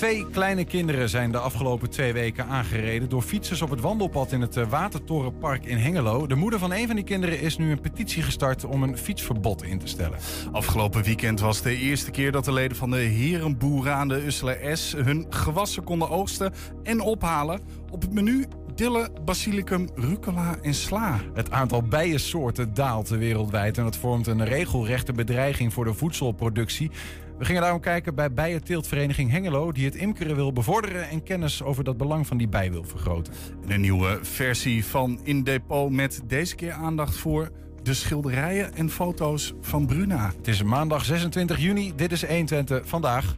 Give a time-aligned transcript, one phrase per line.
[0.00, 4.40] Twee kleine kinderen zijn de afgelopen twee weken aangereden door fietsers op het wandelpad in
[4.40, 6.26] het eh, Watertorenpark in Hengelo.
[6.26, 9.62] De moeder van een van die kinderen is nu een petitie gestart om een fietsverbod
[9.62, 10.18] in te stellen.
[10.52, 14.30] Afgelopen weekend was de eerste keer dat de leden van de herenboeren aan de
[14.74, 17.60] S hun gewassen konden oogsten en ophalen.
[17.90, 21.20] Op het menu dille, basilicum, rucola en sla.
[21.34, 26.90] Het aantal bijensoorten daalt wereldwijd en dat vormt een regelrechte bedreiging voor de voedselproductie.
[27.40, 31.84] We gingen daarom kijken bij Bijenteeltvereniging Hengelo, die het imkeren wil bevorderen en kennis over
[31.84, 33.32] dat belang van die bij wil vergroten.
[33.64, 37.50] En een nieuwe versie van In Depot met deze keer aandacht voor
[37.82, 40.32] de schilderijen en foto's van Bruna.
[40.36, 43.36] Het is maandag 26 juni, dit is 120 vandaag.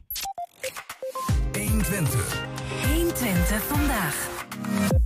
[1.53, 2.47] 120.
[2.87, 5.02] 120 vandaag.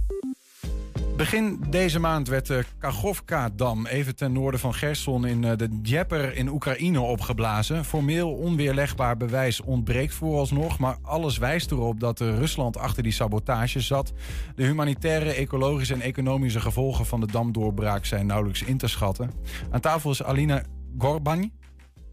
[1.16, 6.34] Begin deze maand werd de Kachovka-dam even ten noorden van Gerson in eh, de Djeper
[6.34, 7.84] in Oekraïne opgeblazen.
[7.84, 14.12] Formeel onweerlegbaar bewijs ontbreekt vooralsnog, maar alles wijst erop dat Rusland achter die sabotage zat.
[14.54, 19.30] De humanitaire, ecologische en economische gevolgen van de damdoorbraak zijn nauwelijks in te schatten.
[19.70, 20.62] Aan tafel is Alina
[20.98, 21.52] Gorban,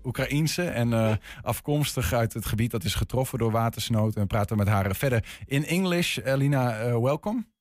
[0.04, 4.16] Oekraïense en afkomstig uit het gebied dat is getroffen door watersnood.
[4.16, 6.20] En praten met haar verder in English.
[6.20, 7.52] Alina, welkom.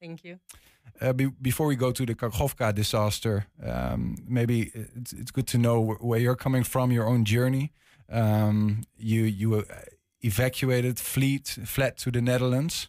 [0.00, 0.38] Thank you.
[1.00, 5.58] Uh, be before we go to the Kakhovka disaster, um, maybe it's, it's, good to
[5.58, 7.72] know where you're coming from, your own journey.
[8.10, 9.64] Um, you you
[10.20, 12.88] evacuated, fleet, fled to the Netherlands.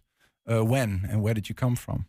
[0.49, 2.05] Uh, when and where did you come from?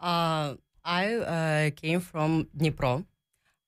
[0.00, 3.04] Uh, I came from Dnipro.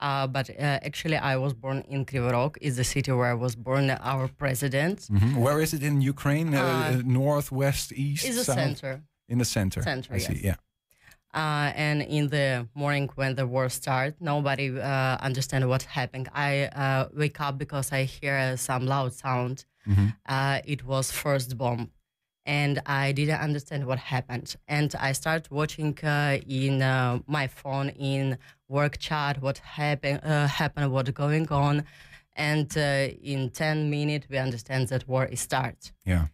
[0.03, 2.57] Uh, but uh, actually, I was born in Krivorog.
[2.61, 3.89] Is the city where I was born.
[3.91, 5.07] Our president.
[5.09, 5.43] Mm -hmm.
[5.43, 6.57] Where is it in Ukraine?
[6.57, 8.25] Uh, north, west, east.
[8.25, 9.03] Is the center.
[9.27, 9.83] In the center.
[9.83, 10.17] Center.
[10.17, 10.27] I yes.
[10.27, 10.41] see.
[10.43, 10.57] Yeah.
[11.35, 16.29] Uh, and in the morning when the war started, nobody uh, understand what happened.
[16.35, 19.65] I uh, wake up because I hear some loud sound.
[19.89, 20.09] Mm-hmm.
[20.27, 21.91] Uh, it was first bomb,
[22.45, 24.55] and I didn't understand what happened.
[24.69, 28.37] And I start watching uh, in uh, my phone in
[28.69, 31.85] work chat what happened, happened, what's going on,
[32.37, 35.93] and in ten minutes we understand that war is start.
[36.05, 36.27] Yeah.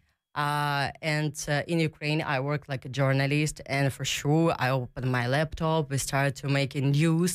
[0.43, 5.09] Uh, and uh, in Ukraine, I work like a journalist, and for sure, I opened
[5.19, 5.81] my laptop.
[5.91, 7.31] We started to make news,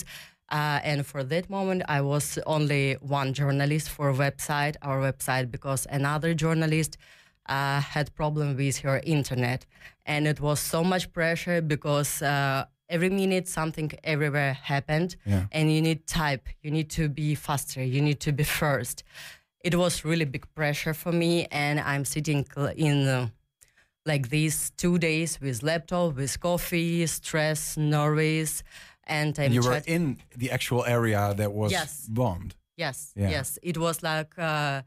[0.58, 2.26] uh, and for that moment, I was
[2.56, 2.84] only
[3.18, 6.92] one journalist for a website, our website, because another journalist
[7.54, 9.60] uh, had problem with her internet,
[10.12, 15.44] and it was so much pressure because uh, every minute something everywhere happened, Yeah.
[15.56, 19.04] and you need type, you need to be faster, you need to be first
[19.64, 22.44] it was really big pressure for me and i'm sitting
[22.76, 23.28] in uh,
[24.06, 28.62] like these two days with laptop with coffee stress nervous
[29.06, 32.06] and i'm you were in the actual area that was Yes.
[32.08, 32.54] bombed.
[32.76, 33.30] yes Yeah.
[33.36, 34.82] yes it was like uh,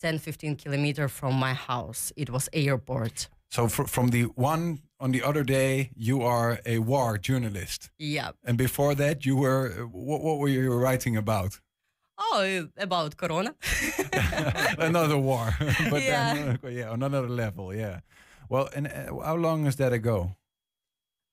[0.00, 5.10] 10 15 kilometer from my house it was airport So fr- from the one on
[5.12, 10.20] the other day, you are a war journalist, yeah and before that, you were what,
[10.22, 11.60] what were you writing about?
[12.20, 13.54] Oh about corona
[14.78, 15.54] another war,
[15.90, 16.34] but Yeah.
[16.34, 17.74] then yeah, on another level.
[17.74, 18.00] Yeah.
[18.48, 20.36] Well, and uh, how long is that ago?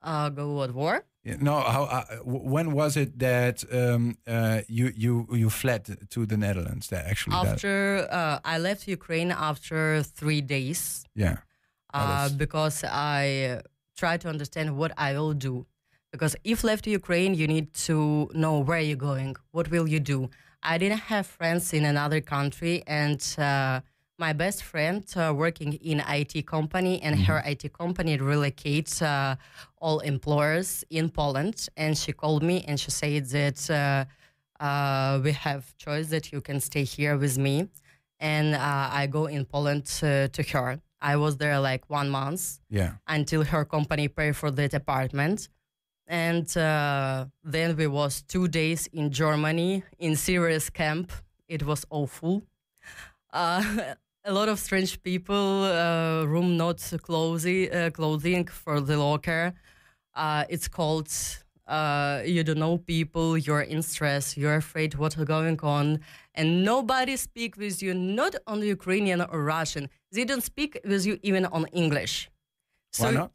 [0.04, 1.84] uh, go what war Yeah, No, how?
[1.98, 5.84] Uh, when was it that um, uh, you you you fled
[6.14, 6.88] to the Netherlands?
[6.88, 11.38] That actually, after uh, i left ukraine after three days yeah,
[11.94, 13.60] uh, that's- because I
[14.02, 15.66] try to understand what I will do.
[16.14, 19.36] Because if left to Ukraine, you need to know where you're going.
[19.52, 20.30] What will you do?
[20.64, 23.82] I didn't have friends in another country, and uh,
[24.18, 29.36] my best friend uh, working in IT company, and her IT company relocates uh,
[29.80, 31.70] all employers in Poland.
[31.78, 36.42] And she called me and she said that uh, uh, we have choice that you
[36.42, 37.70] can stay here with me,
[38.20, 40.82] and uh, I go in Poland to her.
[41.00, 42.94] I was there like one month yeah.
[43.08, 45.48] until her company pay for that apartment.
[46.08, 51.12] And uh, then we was two days in Germany in serious camp.
[51.48, 52.44] It was awful.
[53.34, 53.64] Uh,
[54.26, 59.54] a lot of strange people, uh, room not clothing, uh, clothing for the locker.
[60.16, 61.10] Uh, it's called
[61.68, 63.38] Uh, you don't know people.
[63.38, 64.38] You're in stress.
[64.38, 66.00] You're afraid what's going on,
[66.34, 67.94] and nobody speak with you.
[67.94, 69.90] Not on Ukrainian or Russian.
[70.14, 72.30] They don't speak with you even on English.
[72.98, 73.32] Why not?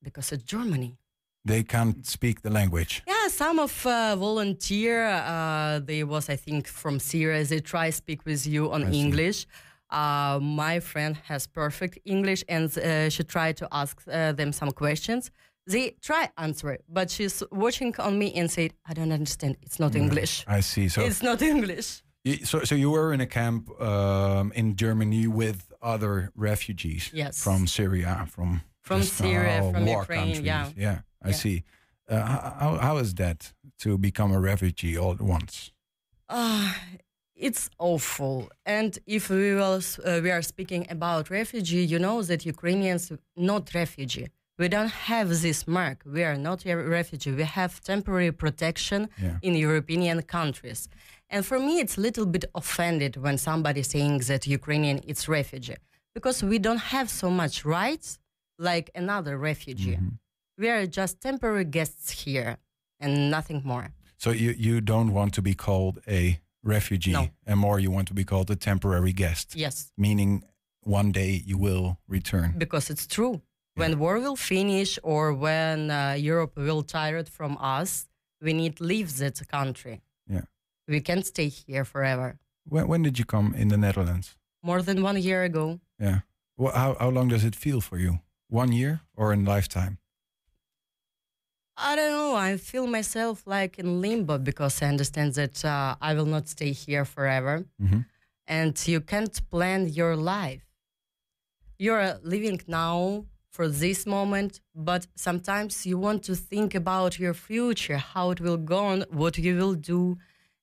[0.00, 0.99] Because it's Germany.
[1.44, 3.02] They can't speak the language.
[3.06, 5.06] Yeah, some of uh, volunteer.
[5.06, 7.44] Uh, they was I think from Syria.
[7.44, 8.92] They try speak with you on I.
[8.92, 9.46] English.
[9.90, 14.70] Uh, my friend has perfect English, and uh, she tried to ask uh, them some
[14.70, 15.30] questions.
[15.66, 19.56] They try answer, but she's watching on me and said, "I don't understand.
[19.62, 20.44] It's not English.
[20.46, 20.88] I see.
[20.88, 25.26] So It's not English." You- So, so you were in a camp um, in Germany
[25.26, 27.42] with other refugees Yes.
[27.42, 30.46] from Syria, from From Syria, uh, from war Ukraine, countries.
[30.46, 30.68] yeah.
[30.76, 31.36] yeah, I Yeah.
[31.42, 31.56] see.
[32.08, 32.16] Uh,
[32.62, 33.52] how how is that
[33.82, 35.70] to become a refugee all at once?
[36.28, 36.76] Ah,
[37.34, 38.50] it's awful.
[38.66, 43.64] And if we will, uh, we are speaking about refugee, you know that Ukrainians not
[43.74, 44.28] refugee.
[44.58, 45.98] We don't have this mark.
[46.04, 47.32] We are not a refugee.
[47.32, 49.38] We have temporary protection Yeah.
[49.46, 50.80] in European countries.
[51.30, 55.78] And for me, it's a little bit offended when somebody saying that Ukrainian is refugee
[56.16, 58.18] because we don't have so much rights
[58.58, 59.96] like another refugee.
[59.96, 60.16] Mm-hmm.
[60.60, 62.56] We are just temporary guests here
[63.00, 63.86] and nothing more.
[64.18, 67.28] So you you don't want to be called a refugee, No.
[67.46, 69.92] and more you want to be called a temporary guest, Yes.
[69.96, 70.44] meaning
[70.98, 72.54] one day you will return.
[72.58, 73.40] because it's true.
[73.74, 78.08] When war will finish or when uh, Europe will tired from us,
[78.42, 80.00] we need leave that country.
[80.26, 80.44] Yeah.
[80.88, 82.38] We can't stay here forever.
[82.68, 84.36] When, when did you come in the Netherlands?
[84.62, 86.18] More than one year ago, Yeah.
[86.58, 88.12] Well, how how long does it feel for you?
[88.48, 89.96] One year or in lifetime?
[91.82, 92.34] I don't know.
[92.34, 96.72] I feel myself like in limbo because I understand that uh, I will not stay
[96.72, 98.04] here forever, Mhm.
[98.46, 100.64] and you can't plan your life.
[101.78, 107.96] You're living now for this moment, but sometimes you want to think about your future,
[107.98, 110.18] how it will go on, what you will do,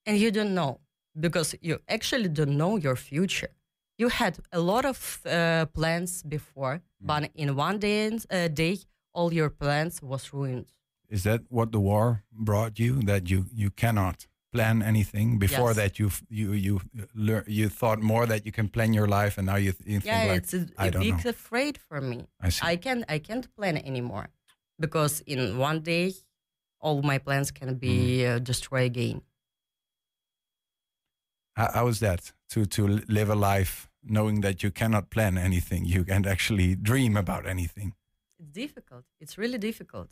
[0.06, 0.80] and you don't know
[1.20, 3.50] because you actually don't know your future.
[3.98, 8.78] You had a lot of uh, plans before, but in one day, uh, day,
[9.14, 10.68] all your plans was ruined.
[11.10, 13.02] Is that what the war brought you?
[13.04, 15.76] That you you cannot plan anything before Yes.
[15.78, 16.82] that you you you
[17.16, 20.00] lear, you thought more that you can plan your life, and now you, th- you
[20.00, 21.30] think yeah, like it's a, I a don't big know.
[21.30, 22.28] afraid for me.
[22.42, 22.66] I see.
[22.72, 24.28] I can't I can't plan anymore
[24.80, 26.14] because in one day
[26.80, 28.36] all my plans can be Mm-hmm.
[28.36, 29.22] uh, destroyed again.
[31.56, 35.86] How, how is that to to live a life knowing that you cannot plan anything?
[35.86, 37.94] You can't actually dream about anything.
[38.40, 39.06] It's difficult.
[39.20, 40.10] It's really difficult.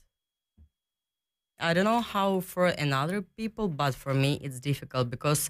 [1.59, 5.49] I don't know how for another people, but for me it's difficult because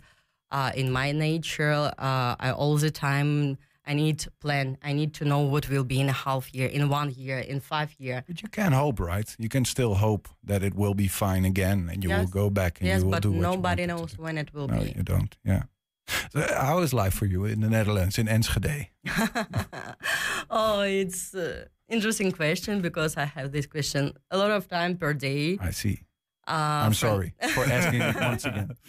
[0.51, 3.57] uh, in my nature, uh, I all the time
[3.87, 4.77] I need to plan.
[4.83, 7.59] I need to know what will be in a half year, in one year, in
[7.59, 8.23] five year.
[8.27, 9.35] But you can hope, right?
[9.37, 12.79] You can still hope that it will be fine again, and you will go back
[12.79, 14.93] and yes, you will but do what you nobody knows when it will No, be.
[14.95, 15.35] you don't.
[15.43, 15.63] Yeah.
[16.31, 18.89] So how is life for you in the Netherlands, in Enschede?
[20.49, 25.13] oh, it's uh, interesting question because I have this question a lot of time per
[25.13, 25.57] day.
[25.59, 26.01] I see.
[26.47, 28.71] Uh, I'm sorry for asking it once again.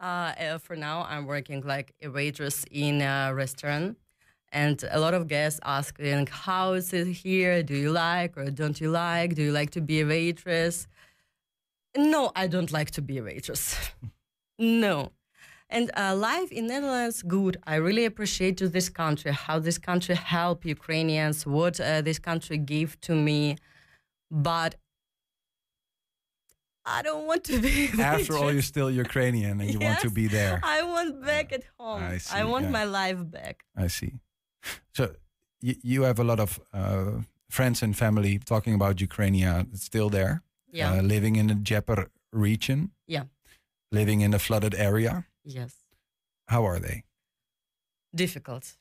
[0.00, 3.96] Uh, uh, for now, I'm working like a waitress in a restaurant,
[4.52, 7.62] and a lot of guests asking, "How is it here?
[7.62, 9.34] Do you like or don't you like?
[9.34, 10.88] Do you like to be a waitress?"
[11.96, 13.76] No, I don't like to be a waitress.
[14.58, 15.12] no.
[15.70, 17.56] And uh, life in Netherlands, good.
[17.66, 22.58] I really appreciate to this country how this country help Ukrainians, what uh, this country
[22.58, 23.56] give to me,
[24.30, 24.76] but
[26.84, 27.88] I don't want to be.
[27.98, 30.60] After all, you're still Ukrainian and you want to be there.
[30.62, 32.02] I want back at home.
[32.02, 32.70] I see, I, want yeah.
[32.70, 33.64] my life back.
[33.76, 34.12] I see.
[34.92, 35.14] So
[35.60, 40.42] you, you have a lot of uh, friends and family talking about Ukraine still there,
[40.72, 40.92] Yeah.
[40.92, 43.24] uh, living in the Dnieper region, yeah.
[43.90, 45.24] living in a flooded area.
[45.44, 45.74] Yes.
[46.48, 47.04] How are they?
[48.14, 48.76] Difficult.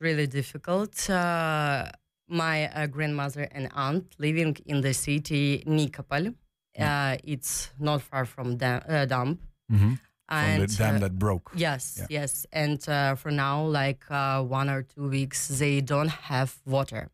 [0.00, 1.08] Really difficult.
[1.10, 1.90] Uh,
[2.28, 6.34] my uh, grandmother and aunt living in the city Nikopol.
[6.78, 9.40] Uh, it's not far from dam- uh, Dump.
[9.70, 9.94] Mm-hmm.
[10.28, 11.50] From And, the dam uh, that broke.
[11.54, 12.06] Yes, Yeah.
[12.20, 12.46] yes.
[12.52, 17.10] And uh, for now, like uh, one or two weeks, they don't have water.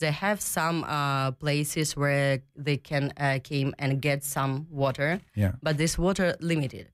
[0.00, 5.52] They have some uh, places where they can uh, came and get some water, Yeah.
[5.62, 6.88] but this water limited.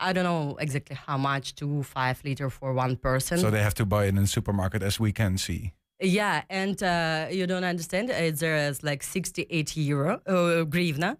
[0.00, 3.38] I don't know exactly how much, two, five liter for one person.
[3.38, 5.72] So they have to buy it in the supermarket, as we can see.
[6.00, 8.10] yeah, and uh, you don't understand.
[8.10, 11.16] Uh, there is like 68 euro, uh, grivna.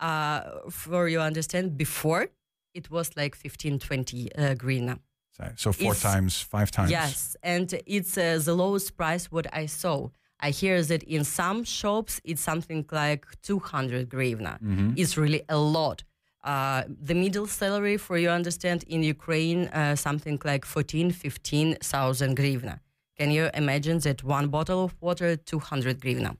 [0.00, 2.28] Uh, for you understand, before
[2.74, 4.98] it was like 15, 20 uh, grivna.
[5.36, 6.90] So, so four It's- times, five times.
[6.90, 10.08] Yes, and it's uh, the lowest price what I saw.
[10.40, 14.58] I hear that in some shops it's something like 200 grivna.
[14.60, 14.94] Mm-hmm.
[14.96, 16.02] It's really a lot.
[16.44, 22.80] Uh, the middle salary, for you understand, in Ukraine, uh, something like 14, 15,000 grivna.
[23.18, 26.36] Can you imagine that one bottle of water, 200 grivna?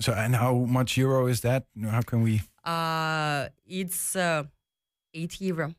[0.00, 1.66] So and how much euro is that?
[1.88, 4.42] How can we Uh, it's uh,
[5.12, 5.74] 8 euro.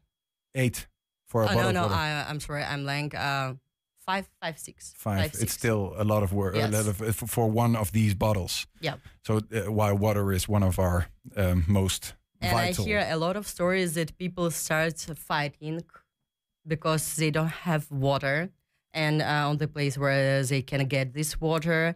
[0.53, 0.87] eight
[1.27, 1.93] for a Oh, bottle no, no?
[1.93, 3.55] I, I'm sorry, I'm like uh,
[4.05, 4.93] five, five, six.
[4.95, 5.31] Five.
[5.31, 5.41] six.
[5.41, 6.55] It's still a lot of work.
[6.55, 6.69] Yes.
[6.73, 8.67] A lot of uh, for- one of these bottles.
[8.79, 8.95] Yeah.
[9.27, 12.13] So uh, while water is one of our um, most
[12.45, 12.83] And vital.
[12.83, 14.97] I hear a lot of stories that people start
[15.31, 15.81] fighting
[16.67, 18.49] because they don't have water,
[18.93, 21.95] and uh, on the place where they can get this water,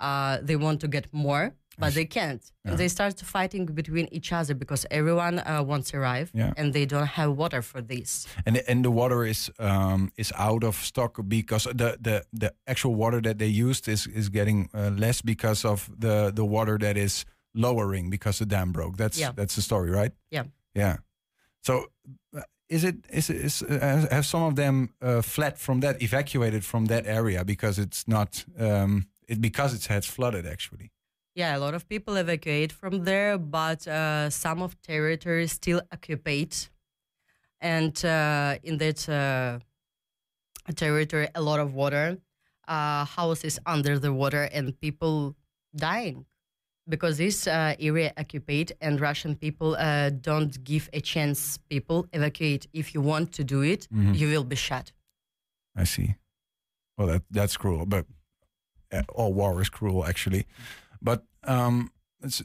[0.00, 2.42] uh, they want to get more, but they can't.
[2.64, 2.70] Yeah.
[2.72, 6.52] And they start fighting between each other because everyone uh, wants to arrive, Yeah.
[6.58, 8.26] and they don't have water for this.
[8.44, 12.52] And the, and the water is um, is out of stock because the, the, the
[12.66, 16.76] actual water that they used is is getting uh, less because of the, the water
[16.78, 18.96] that is lowering because the dam broke.
[18.96, 19.32] That's Yeah.
[19.36, 20.12] that's the story, right?
[20.30, 20.44] Yeah.
[20.74, 20.96] Yeah.
[21.62, 21.86] So
[22.36, 26.02] uh, is it is it- is uh, have some of them uh, fled from that
[26.02, 30.90] evacuated from that area because it's not um, it because it has flooded actually.
[31.34, 36.54] Yeah, a lot of people evacuate from there, but uh, some of territory still occupied,
[37.60, 39.58] and uh, in that uh,
[40.74, 42.18] territory, a lot of water,
[42.68, 45.36] uh, houses under the water, and people
[45.74, 46.26] dying
[46.90, 52.66] because this uh, area occupied, and Russian people uh, don't give a chance people evacuate.
[52.72, 54.14] If you want to do it, Mhm.
[54.18, 54.92] you will be shot.
[55.82, 56.14] I see.
[56.98, 58.04] Well, that that's cruel, but
[58.92, 60.44] uh, all war is cruel, actually.
[61.00, 61.90] But um,
[62.22, 62.42] it's,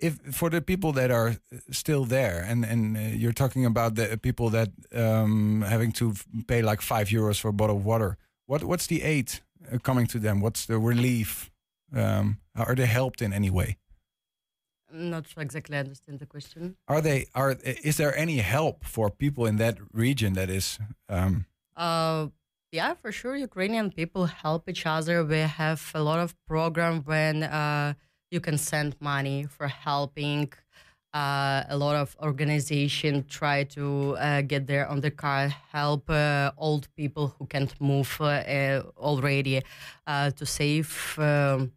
[0.00, 1.36] if for the people that are
[1.70, 6.14] still there, and and uh, you're talking about the people that um, having to
[6.46, 8.16] pay like five euros for a bottle of water.
[8.46, 9.28] What what's the aid
[9.72, 10.40] uh, coming to them?
[10.40, 11.51] What's the relief?
[11.94, 13.76] Um, are they helped in any way?
[14.92, 16.76] I'm not sure exactly I understand the question.
[16.86, 21.46] Are they are is there any help for people in that region that is um,
[21.76, 22.28] Uh,
[22.72, 23.36] yeah, for sure.
[23.36, 25.24] Ukrainian people help each other.
[25.24, 27.94] We have a lot of program when uh,
[28.30, 30.52] you can send money for helping.
[31.14, 36.50] Uh, a lot of organization try to uh, get there on the car, help uh,
[36.56, 39.60] old people who can't move uh, uh, already
[40.06, 41.70] uh, to save um,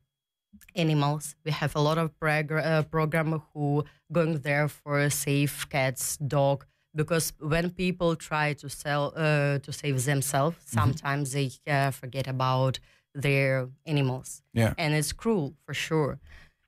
[0.76, 1.36] animals.
[1.46, 6.66] We have a lot of uh, program who going there for save cats, dog.
[6.96, 12.80] Because when people try to sell uh, to save themselves, sometimes they uh, forget about
[13.14, 16.20] their animals, yeah and it's cruel for sure.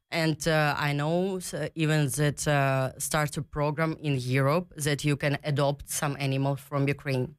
[0.10, 1.40] And uh, I know
[1.76, 6.88] even that uh, starts a program in Europe that you can adopt some animal from
[6.88, 7.36] Ukraine.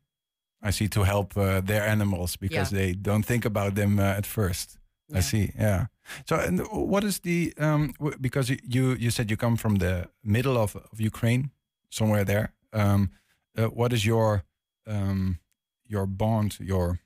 [0.63, 4.27] I see to help uh, their animals because they don't think about them uh, at
[4.27, 4.77] first.
[5.15, 5.53] I see.
[5.59, 5.87] Yeah.
[6.27, 7.93] So, and what is the um?
[7.99, 11.51] w- Because you you said you come from the middle of of Ukraine,
[11.91, 12.53] somewhere there.
[12.73, 13.11] Um,
[13.59, 14.43] uh, what is your
[14.87, 15.39] um
[15.87, 16.99] your bond, your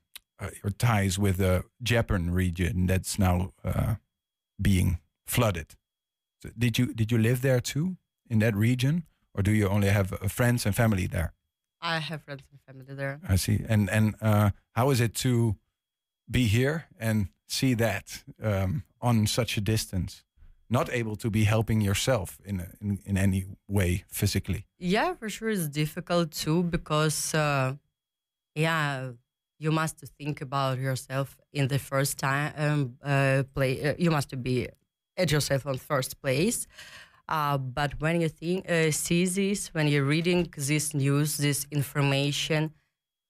[0.43, 3.95] uh, your ties with the Japan region that's now uh,
[4.61, 5.77] being flooded?
[6.43, 7.97] So did you did you live there too
[8.29, 9.05] in that region,
[9.35, 11.33] or do you only have uh, friends and family there?
[11.81, 13.21] I have friends and family there.
[13.29, 13.65] I see.
[13.69, 15.57] And and uh, how is it to
[16.33, 20.25] be here and see that um, on such a distance,
[20.69, 24.67] not able to be helping yourself in in, in any way physically?
[24.79, 27.77] Yeah, for sure, it's difficult too because, uh,
[28.55, 29.13] yeah,
[29.59, 32.53] you must think about yourself in the first time.
[32.57, 34.69] Um, uh, play, uh, you must be
[35.17, 36.67] at yourself on first place.
[37.29, 42.73] Uh, but when you think, uh, see this, when you're reading this news, this information,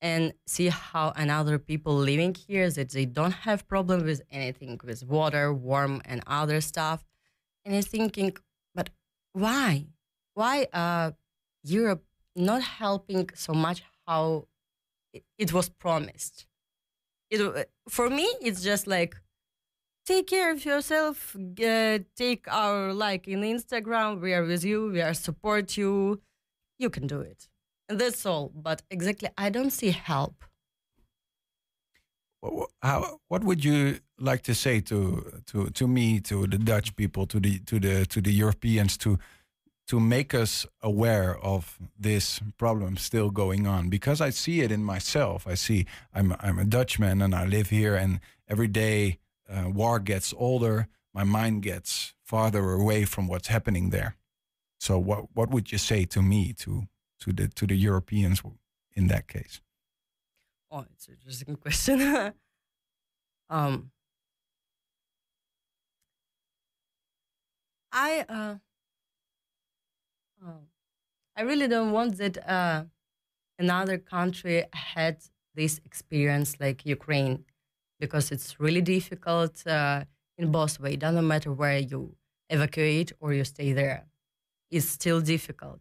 [0.02, 5.04] and see how another people living here that they don't have problem with anything with
[5.04, 7.04] water, warm, and other stuff,
[7.64, 8.36] and you're thinking,
[8.74, 8.90] but
[9.32, 9.86] why?
[10.34, 11.12] Why uh,
[11.62, 12.02] Europe
[12.34, 14.48] not helping so much how
[15.12, 16.46] it, it was promised?
[17.30, 19.14] It, for me, it's just like
[20.04, 21.36] take care of yourself.
[21.36, 24.20] Uh, take our like in Instagram.
[24.20, 24.90] We are with you.
[24.90, 26.20] We are support you.
[26.78, 27.48] You can do it,
[27.88, 28.50] that's all.
[28.54, 30.44] But exactly, I don't see help.
[32.82, 37.26] How, what would you like to say to to to me, to the Dutch people,
[37.26, 39.18] to the to the to the Europeans, to
[39.86, 43.88] to make us aware of this problem still going on?
[43.88, 45.46] Because I see it in myself.
[45.46, 50.00] I see I'm I'm a Dutchman and I live here, and every day uh, war
[50.00, 50.88] gets older.
[51.14, 54.16] My mind gets farther away from what's happening there.
[54.80, 56.88] So, what what would you say to me, to
[57.22, 58.42] to the to the Europeans
[58.94, 59.60] in that case?
[60.70, 62.32] Oh, it's an interesting question.
[63.50, 63.90] um,
[67.92, 68.54] I uh,
[70.44, 70.60] oh,
[71.36, 72.84] I really don't want that uh,
[73.58, 75.18] another country had
[75.54, 77.44] this experience like Ukraine,
[78.00, 80.04] because it's really difficult uh,
[80.38, 80.96] in both ways.
[80.98, 82.16] Doesn't matter where you
[82.48, 84.06] evacuate or you stay there,
[84.70, 85.80] it's still difficult,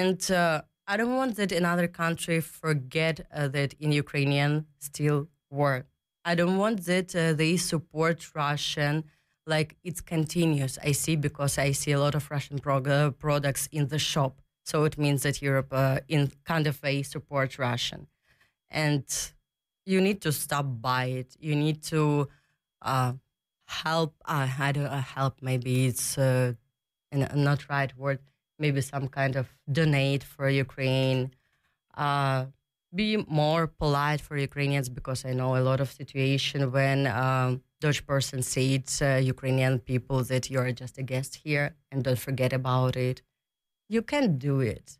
[0.00, 0.20] and.
[0.30, 5.86] Uh, I don't want that another country forget uh, that in Ukrainian still war.
[6.24, 9.04] I don't want that uh, they support Russian
[9.46, 10.78] like it's continuous.
[10.82, 14.40] I see because I see a lot of Russian prog- products in the shop.
[14.64, 18.06] So it means that Europe, uh, in kind of way, support Russian,
[18.70, 19.04] and
[19.84, 21.36] you need to stop by it.
[21.38, 22.28] You need to
[22.80, 23.12] uh,
[23.68, 24.14] help.
[24.24, 25.42] Uh, I don't help.
[25.42, 26.48] Maybe it's an,
[27.12, 28.20] not right word.
[28.58, 31.32] Maybe some kind of donate for Ukraine.
[31.96, 32.46] Uh,
[32.94, 38.06] be more polite for Ukrainians because I know a lot of situation when um, Dutch
[38.06, 42.96] person said uh, Ukrainian people that you're just a guest here and don't forget about
[42.96, 43.22] it.
[43.88, 44.98] You can do it.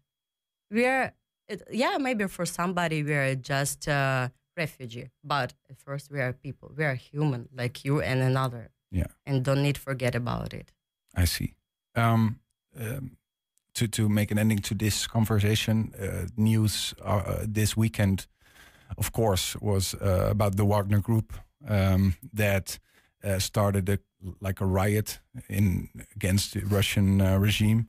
[0.71, 1.13] We're
[1.49, 6.73] it, yeah maybe for somebody we're just a refugee, but at first we are people.
[6.77, 8.71] We are human like you and another.
[8.91, 9.07] Yeah.
[9.27, 10.73] and don't need forget about it.
[11.17, 11.57] I see.
[11.97, 12.39] Um,
[12.79, 13.17] um,
[13.75, 18.27] to to make an ending to this conversation, uh, news uh, this weekend,
[18.97, 21.33] of course, was uh, about the Wagner Group
[21.69, 22.79] um, that
[23.25, 23.99] uh, started a,
[24.41, 27.89] like a riot in against the Russian uh, regime.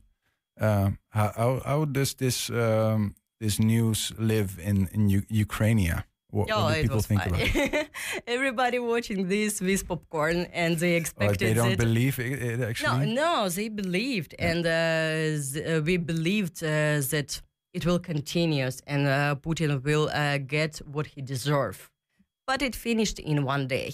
[0.60, 6.04] Uh, how, how how does this um, this news live in in U- Ukraine?
[6.36, 7.70] What, oh, what do it people was think about funny.
[7.80, 7.88] it?
[8.36, 12.66] Everybody watching this with popcorn and they expected they don't that believe it, it No,
[12.68, 13.14] actually.
[13.14, 14.70] no, they believed, and uh,
[15.70, 17.40] uh, we believed uh, that
[17.72, 21.78] it will continue, and uh, Putin will uh, get what he deserves.
[22.46, 23.92] But it finished in one day.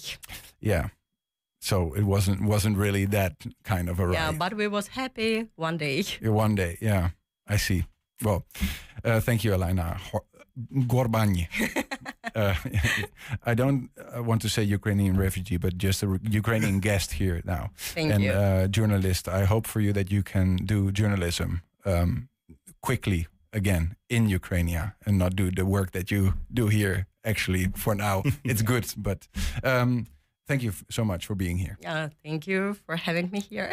[0.60, 0.88] Yeah.
[1.60, 3.34] So it wasn't wasn't really that
[3.64, 4.18] kind of a riot.
[4.20, 6.02] Yeah, but we was happy one day.
[6.22, 7.10] One day, yeah,
[7.54, 7.84] I see.
[8.24, 8.44] Well,
[9.04, 9.98] uh, thank you, Elena
[10.86, 11.48] Gorbani.
[12.34, 12.54] uh,
[13.46, 17.70] I don't uh, want to say Ukrainian refugee, but just a Ukrainian guest here now,
[17.76, 18.32] Thank and you.
[18.32, 19.28] Uh, journalist.
[19.28, 22.28] I hope for you that you can do journalism um,
[22.80, 27.06] quickly again in Ukraine and not do the work that you do here.
[27.24, 29.28] Actually, for now, it's good, but
[29.62, 30.08] um,
[30.48, 31.78] thank you so much for being here.
[31.80, 33.70] Yeah, thank you for having me here.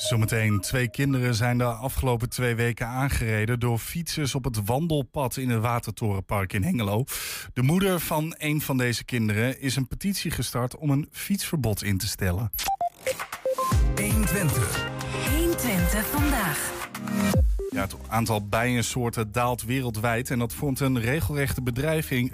[0.00, 5.48] Zometeen twee kinderen zijn de afgelopen twee weken aangereden door fietsers op het wandelpad in
[5.48, 7.04] het Watertorenpark in Hengelo.
[7.52, 11.98] De moeder van een van deze kinderen is een petitie gestart om een fietsverbod in
[11.98, 12.50] te stellen.
[13.96, 14.88] 120.
[15.36, 16.72] 120 vandaag.
[17.72, 21.62] Ja, het aantal bijensoorten daalt wereldwijd en dat vormt een regelrechte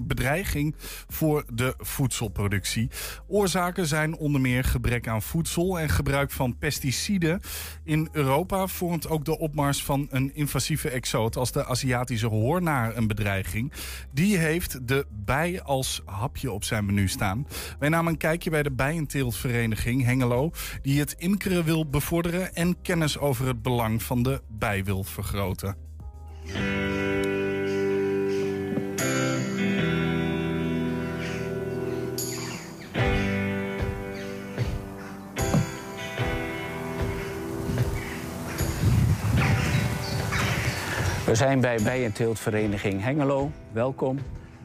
[0.03, 0.75] bedreiging,
[1.09, 2.91] voor de voedselproductie.
[3.27, 7.41] Oorzaken zijn onder meer gebrek aan voedsel en gebruik van pesticiden.
[7.85, 13.07] In Europa vormt ook de opmars van een invasieve exoot als de Aziatische hoornaar een
[13.07, 13.73] bedreiging.
[14.13, 17.47] Die heeft de bij als hapje op zijn menu staan.
[17.79, 20.51] Wij namen een kijkje bij de Bijenteeltvereniging Hengelo,
[20.83, 25.25] die het imkeren wil bevorderen en kennis over het belang van de bij wil vergroten.
[41.27, 43.51] We zijn bij Bijenteeltvereniging Hengelo.
[43.73, 44.19] Welkom.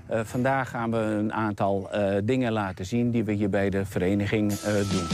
[0.07, 3.85] Eh, vandaag gaan we een aantal eh, dingen laten zien die we hier bij de
[3.85, 5.07] vereniging eh, doen.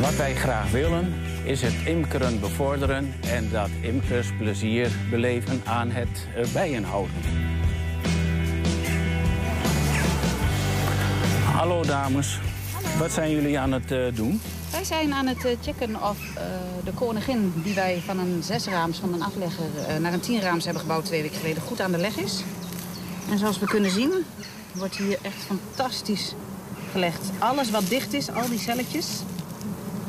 [0.00, 1.12] Wat wij graag willen
[1.46, 7.14] is het imkeren bevorderen en dat imkers plezier beleven aan het bijenhouden.
[11.52, 12.38] Hallo dames,
[12.98, 14.40] wat zijn jullie aan het eh, doen?
[14.70, 16.44] Wij zijn aan het eh, checken of eh,
[16.84, 21.04] de koningin die wij van een zesraams van een aflegger naar een tienraams hebben gebouwd
[21.04, 22.42] twee weken geleden goed aan de leg is.
[23.30, 24.12] En zoals we kunnen zien
[24.72, 26.34] wordt hier echt fantastisch
[26.92, 27.30] gelegd.
[27.38, 29.06] Alles wat dicht is, al die celletjes,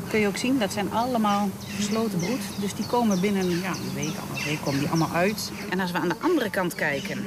[0.08, 2.40] kun je ook zien, dat zijn allemaal gesloten broed.
[2.60, 5.52] Dus die komen binnen ja, een week, week komen die allemaal uit.
[5.70, 7.24] En als we aan de andere kant kijken,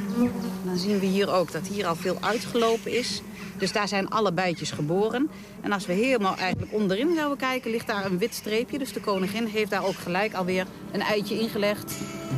[0.63, 3.22] dan zien we hier ook dat hier al veel uitgelopen is.
[3.58, 5.30] Dus daar zijn alle bijtjes geboren.
[5.62, 8.78] En als we helemaal eigenlijk onderin zouden kijken, ligt daar een wit streepje.
[8.78, 11.94] Dus de koningin heeft daar ook gelijk alweer een eitje ingelegd.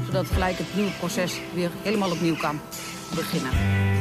[0.06, 2.60] Zodat gelijk het nieuwe proces weer helemaal opnieuw kan
[3.16, 3.93] beginnen.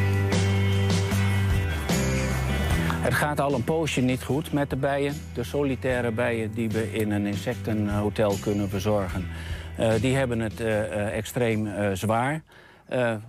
[3.03, 5.15] Het gaat al een poosje niet goed met de bijen.
[5.35, 9.27] De solitaire bijen die we in een insectenhotel kunnen verzorgen...
[9.77, 12.43] eh, die hebben het eh, eh, extreem zwaar.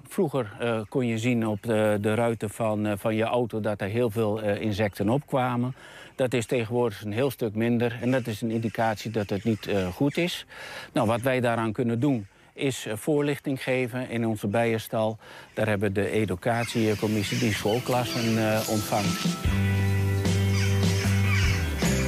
[0.07, 0.51] Vroeger
[0.89, 3.59] kon je zien op de, de ruiten van, van je auto...
[3.59, 5.75] dat er heel veel insecten opkwamen.
[6.15, 7.97] Dat is tegenwoordig een heel stuk minder.
[8.01, 10.45] En dat is een indicatie dat het niet goed is.
[10.93, 15.17] Nou, wat wij daaraan kunnen doen is eh, voorlichting geven in onze bijenstal.
[15.53, 19.25] Daar hebben de educatiecommissie die schoolklassen eh, ontvangt.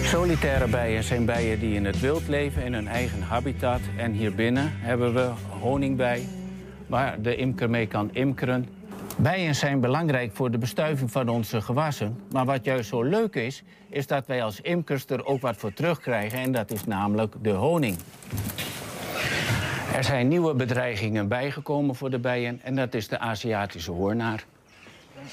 [0.04, 3.80] Solitaire bijen zijn bijen die in het wild leven in hun eigen habitat.
[3.98, 6.28] En hierbinnen hebben we honingbij,
[6.88, 8.68] waar de imker mee kan imkeren.
[9.18, 12.20] Bijen zijn belangrijk voor de bestuiving van onze gewassen.
[12.32, 15.74] Maar wat juist zo leuk is, is dat wij als imkers er ook wat voor
[15.74, 16.40] terugkrijgen.
[16.40, 17.98] En dat is namelijk de honing.
[19.94, 22.60] Er zijn nieuwe bedreigingen bijgekomen voor de bijen.
[22.64, 24.46] En dat is de Aziatische hoornaar.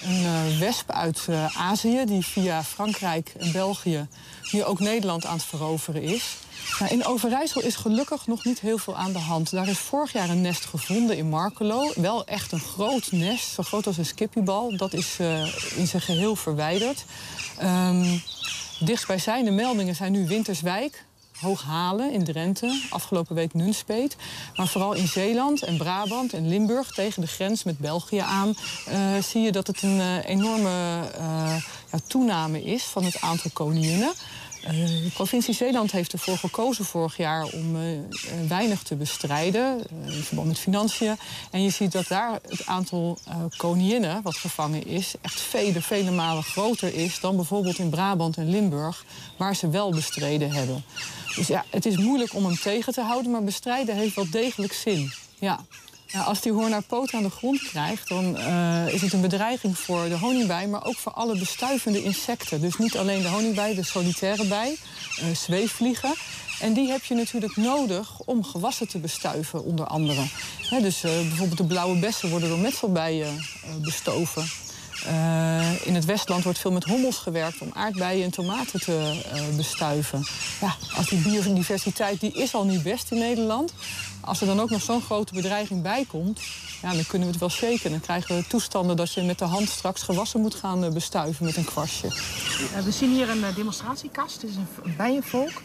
[0.04, 4.06] Een uh, wesp uit uh, Azië die via Frankrijk en België
[4.50, 6.36] nu ook Nederland aan het veroveren is.
[6.78, 9.50] Nou, in Overijssel is gelukkig nog niet heel veel aan de hand.
[9.50, 11.92] Daar is vorig jaar een nest gevonden in Markelo.
[11.94, 14.76] Wel echt een groot nest, zo groot als een skippiebal.
[14.76, 17.04] Dat is uh, in zijn geheel verwijderd.
[17.62, 18.22] Um,
[18.80, 21.04] dichtstbijzijnde meldingen zijn nu Winterswijk,
[21.42, 24.16] Hooghalen in Drenthe, afgelopen week Nunspeet.
[24.57, 28.55] Maar vooral in Zeeland en Brabant en Limburg tegen de grens met België aan...
[28.88, 31.57] Uh, zie je dat het een uh, enorme uh,
[31.92, 34.12] ja, toename is van het aantal koninginnen.
[34.62, 37.76] De provincie Zeeland heeft ervoor gekozen vorig jaar om
[38.48, 41.16] weinig te bestrijden in verband met financiën.
[41.50, 43.18] En je ziet dat daar het aantal
[43.57, 48.50] koninginnen wat gevangen is echt vele, vele malen groter is dan bijvoorbeeld in Brabant en
[48.50, 49.05] Limburg,
[49.38, 50.85] waar ze wel bestreden hebben.
[51.34, 54.72] Dus ja, het is moeilijk om hem tegen te houden, maar bestrijden heeft wel degelijk
[54.72, 55.12] zin.
[55.38, 55.64] Ja.
[56.24, 60.08] Als die hoornaar poot aan de grond krijgt, dan uh, is het een bedreiging voor
[60.08, 62.60] de honingbij, maar ook voor alle bestuivende insecten.
[62.60, 64.76] Dus niet alleen de honingbij, de solitaire bij,
[65.20, 66.14] uh, zweefvliegen.
[66.60, 70.22] En die heb je natuurlijk nodig om gewassen te bestuiven, onder andere.
[70.80, 73.44] Dus uh, bijvoorbeeld de blauwe bessen worden door metselbijen
[73.80, 74.44] bestoven.
[75.06, 79.56] Uh, in het Westland wordt veel met hommels gewerkt om aardbeien en tomaten te uh,
[79.56, 80.24] bestuiven.
[80.60, 83.74] Ja, als die biodiversiteit die is al niet best in Nederland.
[84.20, 86.40] Als er dan ook nog zo'n grote bedreiging bij komt,
[86.82, 87.90] ja, dan kunnen we het wel shaken.
[87.90, 91.44] Dan krijgen we toestanden dat je met de hand straks gewassen moet gaan uh, bestuiven
[91.44, 92.08] met een kwastje.
[92.84, 95.62] we zien hier een demonstratiekast, het is een bijenvolk.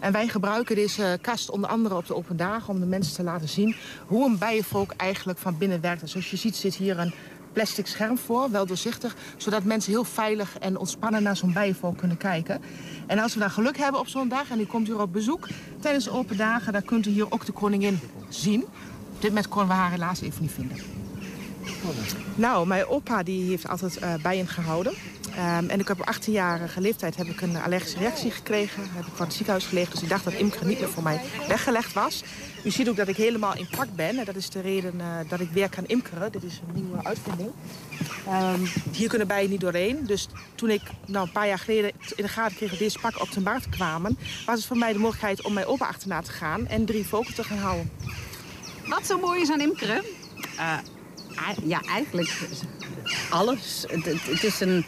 [0.00, 3.22] En wij gebruiken deze kast onder andere op de open dagen om de mensen te
[3.22, 6.10] laten zien hoe een bijenvolk eigenlijk van binnen werkt.
[6.10, 7.14] Zoals je ziet zit hier een
[7.52, 9.16] plastic scherm voor, wel doorzichtig...
[9.36, 12.60] zodat mensen heel veilig en ontspannen naar zo'n bijenvolk kunnen kijken.
[13.06, 15.48] En als we dan geluk hebben op zo'n dag en u komt hier op bezoek...
[15.80, 18.62] tijdens de open dagen, dan kunt u hier ook de koningin zien.
[19.14, 20.76] Op dit moment konden we haar helaas even niet vinden.
[22.34, 24.92] Nou, mijn opa die heeft altijd uh, bijen gehouden.
[25.38, 28.82] Um, en ik heb op 18-jarige leeftijd heb ik een allergische reactie gekregen.
[28.90, 31.20] Heb ik van het ziekenhuis gelegen, dus ik dacht dat imker niet meer voor mij
[31.48, 32.22] weggelegd was.
[32.64, 34.18] U ziet ook dat ik helemaal in pak ben.
[34.18, 36.32] En dat is de reden uh, dat ik weer kan imkeren.
[36.32, 37.50] Dit is een nieuwe uitvinding.
[38.28, 40.06] Um, hier kunnen bijen niet doorheen.
[40.06, 43.20] Dus toen ik nou, een paar jaar geleden in de gaten kreeg dat deze pakken
[43.20, 44.18] op de markt kwamen...
[44.46, 47.34] was het voor mij de mogelijkheid om mijn opa achterna te gaan en drie vogels
[47.34, 47.90] te gaan houden.
[48.86, 50.02] Wat zo mooi is aan imkeren?
[50.56, 50.78] Uh,
[51.64, 52.48] ja, eigenlijk
[53.30, 53.84] alles.
[53.88, 54.84] Het, het, het is een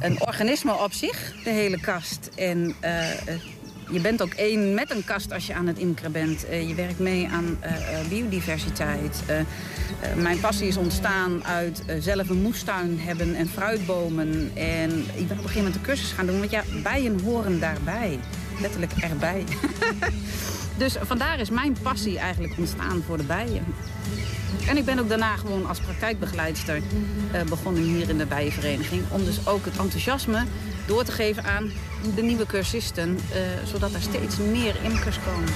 [0.00, 2.30] een organisme op zich, de hele kast.
[2.36, 3.10] En uh,
[3.90, 6.44] je bent ook één met een kast als je aan het imkeren bent.
[6.44, 7.58] Uh, je werkt mee aan
[8.08, 9.22] biodiversiteit.
[10.16, 14.50] mijn passie is ontstaan uit zelf een moestuin hebben en fruitbomen.
[14.54, 16.38] En ik ben op een gegeven moment een cursus gaan doen.
[16.38, 18.18] Want ja, bijen horen daarbij.
[18.60, 19.44] Letterlijk erbij.
[20.78, 23.64] dus vandaar is mijn passie eigenlijk ontstaan voor de bijen.
[24.68, 29.02] En ik ben ook daarna gewoon als praktijkbegeleidster uh, begonnen hier in de bijenvereniging.
[29.10, 30.44] Om dus ook het enthousiasme
[30.86, 31.70] door te geven aan
[32.14, 33.10] de nieuwe cursisten.
[33.10, 33.18] Uh,
[33.64, 35.48] zodat er steeds meer imkers komen.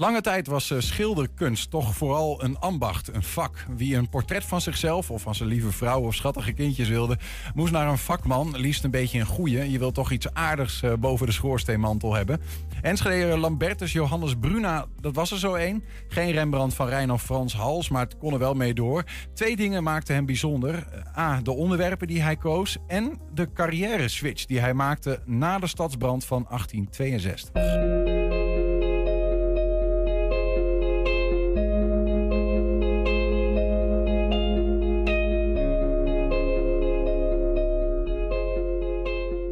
[0.00, 3.66] Lange tijd was schilderkunst toch vooral een ambacht, een vak.
[3.76, 7.18] Wie een portret van zichzelf of van zijn lieve vrouw of schattige kindjes wilde,
[7.54, 9.70] moest naar een vakman, liefst een beetje een goeie.
[9.70, 12.40] Je wilt toch iets aardigs boven de schoorsteenmantel hebben.
[12.82, 15.84] Enschede Lambertus Johannes Bruna, dat was er zo één.
[16.08, 19.04] Geen Rembrandt van Rijn of Frans Hals, maar het kon er wel mee door.
[19.34, 20.86] Twee dingen maakten hem bijzonder.
[21.16, 25.66] A, de onderwerpen die hij koos en de carrière switch die hij maakte na de
[25.66, 28.19] stadsbrand van 1862.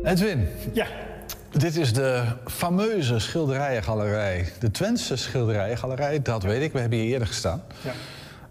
[0.08, 0.48] Edwin.
[0.72, 0.86] Ja.
[1.50, 4.52] Dit is de fameuze schilderijengalerij.
[4.60, 6.72] De Twentse schilderijengalerij, dat weet ik.
[6.72, 7.62] We hebben hier eerder gestaan.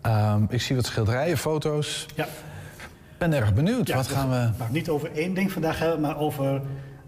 [0.03, 0.33] Ja.
[0.33, 2.05] Um, ik zie wat schilderijen, foto's.
[2.15, 2.23] Ja.
[2.23, 3.87] Ik ben erg benieuwd.
[3.87, 4.49] Ja, wat gaan we...
[4.69, 6.61] Niet over één ding vandaag hebben, maar over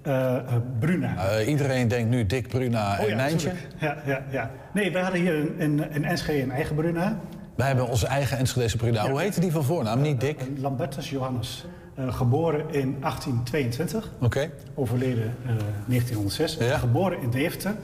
[0.08, 0.36] uh,
[0.80, 1.40] Bruna.
[1.40, 3.52] Uh, iedereen denkt nu Dick Bruna oh, en Nijntje.
[3.78, 4.52] Ja, ja, ja.
[4.74, 7.20] Nee, we hadden hier in Enschede een eigen Bruna.
[7.56, 9.04] Wij hebben onze eigen Enschedese Bruna.
[9.04, 9.10] Ja.
[9.10, 10.02] Hoe heette die van voornaam?
[10.02, 10.40] Niet Dick?
[10.58, 11.66] Lambertus Johannes.
[12.00, 14.12] Uh, geboren in 1822.
[14.20, 14.52] Okay.
[14.74, 15.52] Overleden uh,
[15.88, 16.58] 1906.
[16.60, 16.78] Ja.
[16.78, 17.76] Geboren in Deventer.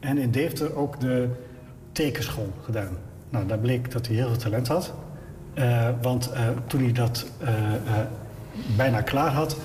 [0.00, 1.28] En in Deventer ook de
[1.92, 2.96] tekenschool gedaan.
[3.28, 4.94] Nou, daar bleek dat hij heel veel talent had.
[5.54, 6.32] Uh, want
[6.66, 7.26] toen hij dat
[8.76, 9.56] bijna klaar had...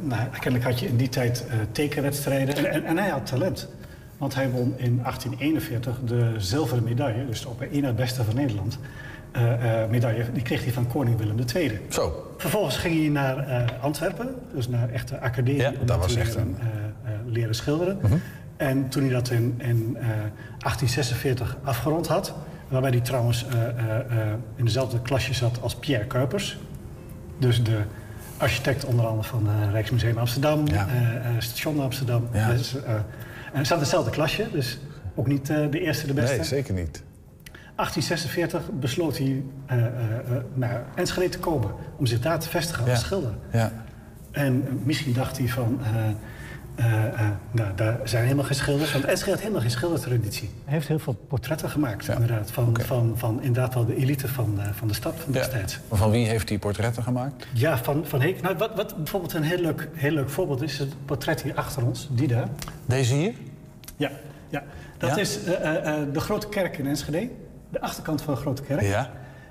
[0.00, 2.56] nou, kennelijk had je in die tijd tekenwedstrijden.
[2.56, 3.68] En, en, en, hij had talent.
[4.18, 8.78] Want hij won in 1841 de zilveren medaille, dus op één het beste van Nederland.
[9.36, 9.42] Uh,
[9.90, 11.80] medaille, die kreeg hij van koning Willem II.
[11.88, 12.34] Zo.
[12.36, 16.34] Vervolgens ging hij naar Antwerpen, dus naar echte academie ja, om dat was leren, echt
[16.34, 16.56] een...
[17.26, 17.98] leren schilderen.
[18.02, 18.14] Mhm.
[18.56, 22.34] En toen hij dat in, in 1846 afgerond had,
[22.68, 23.46] waarbij hij trouwens
[24.56, 26.58] in dezelfde klasje zat als Pierre Kuipers,
[27.38, 27.78] dus de
[28.36, 30.86] architect onder andere van het Rijksmuseum Amsterdam, Ja.
[31.38, 32.28] station Amsterdam.
[32.32, 32.50] Ja.
[32.50, 33.04] Dus, en
[33.52, 34.78] hij zat in hetzelfde klasje, dus
[35.14, 36.36] ook niet uh, de eerste, de beste.
[36.36, 37.02] Nee, zeker niet.
[37.74, 39.86] 1846 besloot hij uh, uh,
[40.54, 43.34] naar Enschede te komen om zich daar te vestigen als schilder.
[43.52, 43.72] Ja.
[44.30, 45.80] En misschien dacht hij van,
[47.50, 50.50] nou, daar zijn helemaal geen schilders, want Enschede had helemaal geen schildertraditie.
[50.64, 54.58] Hij heeft heel veel portretten gemaakt, inderdaad, van, van, van inderdaad wel de elite van,
[54.72, 55.78] van de stad van destijds.
[55.90, 57.46] Van wie heeft hij portretten gemaakt?
[57.52, 58.42] Ja, van, van Heek.
[58.42, 61.84] Nou, wat, wat bijvoorbeeld een heel leuk, heel leuk voorbeeld is, het portret hier achter
[61.86, 62.48] ons, die daar.
[62.86, 63.32] Deze hier?
[63.96, 64.10] Ja,
[64.48, 64.62] ja.
[64.98, 65.16] dat Ja?
[65.16, 67.28] is eh, eh, eh, de grote kerk in Enschede.
[67.72, 68.82] De achterkant van de grote kerk.
[68.82, 69.10] Ja.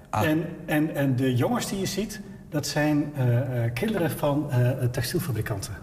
[0.10, 0.24] Ah.
[0.24, 4.70] En, en, en de jongens die je ziet, dat zijn eh, eh, kinderen van eh,
[4.92, 5.74] textielfabrikanten.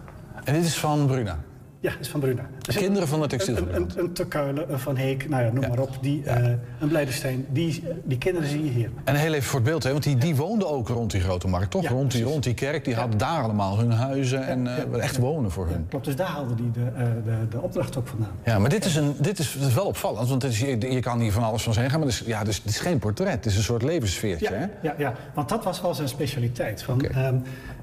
[0.43, 1.37] En dit is van Bruna.
[1.81, 2.49] Ja, is van Bruna.
[2.61, 3.97] De kinderen van de textielfabrikanten.
[3.97, 5.97] Een, een, een Terkuilen, een Van Heek, nou ja, noem maar op.
[6.01, 6.45] Die, eh,
[6.79, 7.45] een Blijdenstein.
[7.49, 8.89] Die, die kinderen zie je hier.
[9.03, 11.47] En heel even voor het beeld, hè, want die, die woonden ook rond die grote
[11.47, 11.87] markt, toch?
[11.87, 15.51] Rond, die, rond die kerk, die hadden daar allemaal hun huizen en eh, echt wonen
[15.51, 15.85] voor hun.
[15.89, 18.31] Klopt, dus daar haalde die de, eh, de, de opdracht ook vandaan.
[18.43, 21.19] Ja, maar dit is, een, dit is, wel opvallend, want dit is, je, je kan
[21.19, 23.45] hier van alles van zeggen, maar het is, ja, dus, het is geen portret, het
[23.45, 24.53] is een soort levenssfeertje.
[24.53, 24.65] Hè?
[24.81, 26.83] Ja, ja, want dat was wel zijn specialiteit.
[26.83, 27.35] Van, ehm,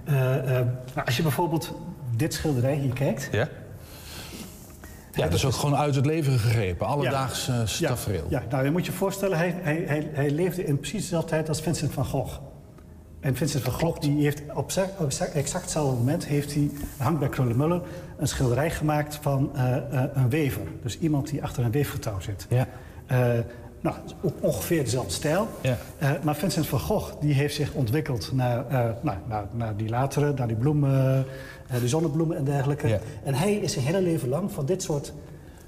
[0.04, 1.74] eh, eh, nou, als je bijvoorbeeld
[2.16, 3.28] dit schilderij hier kijkt.
[3.32, 3.48] Ja?
[5.16, 8.26] Ja, dat is ook gewoon uit het leven gegrepen, alledaags eh Ja, tafereel.
[8.28, 11.48] Ja, nou, je moet je voorstellen, hij, hij, hij, hij leefde in precies dezelfde tijd
[11.48, 12.38] als Vincent van Gogh.
[13.20, 14.72] En Vincent van Gogh die heeft op
[15.32, 17.82] exact hetzelfde moment heeft hij, hangt bij Krullenmuller,
[18.18, 20.62] een schilderij gemaakt van eh, eh, een wever.
[20.82, 22.46] Dus iemand die achter een weefgetouw zit.
[22.48, 22.66] Ja.
[23.80, 23.96] Nou,
[24.40, 25.48] ongeveer dezelfde stijl.
[25.60, 25.76] Ja.
[26.22, 30.32] Maar Vincent van Gogh die heeft zich ontwikkeld naar, eh, nou, naar, naar die latere,
[30.32, 31.26] naar die bloemen,
[31.68, 32.88] eh, die zonnebloemen en dergelijke.
[32.88, 32.98] Ja.
[33.24, 35.12] En hij is zijn hele leven lang van dit soort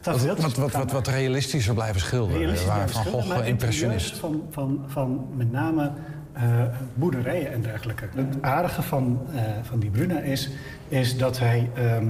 [0.01, 4.17] tafereeltjes Wat, wat, wat, wat realistischer blijven schilderen, Realistisch waar blijven Van schilderen, Gogh impressionist.
[4.17, 5.91] Van, van, van met name
[6.33, 8.09] eh, boerderijen en dergelijke.
[8.15, 10.51] Het aardige van, eh, van die Bruna is,
[10.89, 12.07] is dat hij, ehm,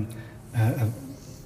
[0.51, 0.83] eh, eh,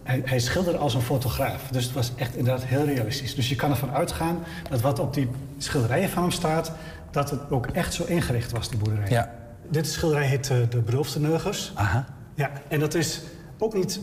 [0.02, 1.68] hij, hij schilderde als een fotograaf.
[1.70, 3.34] Dus het was echt inderdaad heel realistisch.
[3.34, 4.38] Dus je kan ervan uitgaan
[4.70, 5.28] dat wat op die
[5.58, 6.72] schilderijen van hem staat...
[7.10, 9.10] dat het ook echt zo ingericht was, die boerderij.
[9.10, 9.30] Ja.
[9.68, 11.40] Dit schilderij heet De Beroofde
[11.74, 12.06] Aha.
[12.34, 13.22] Ja, en dat is
[13.58, 14.00] ook niet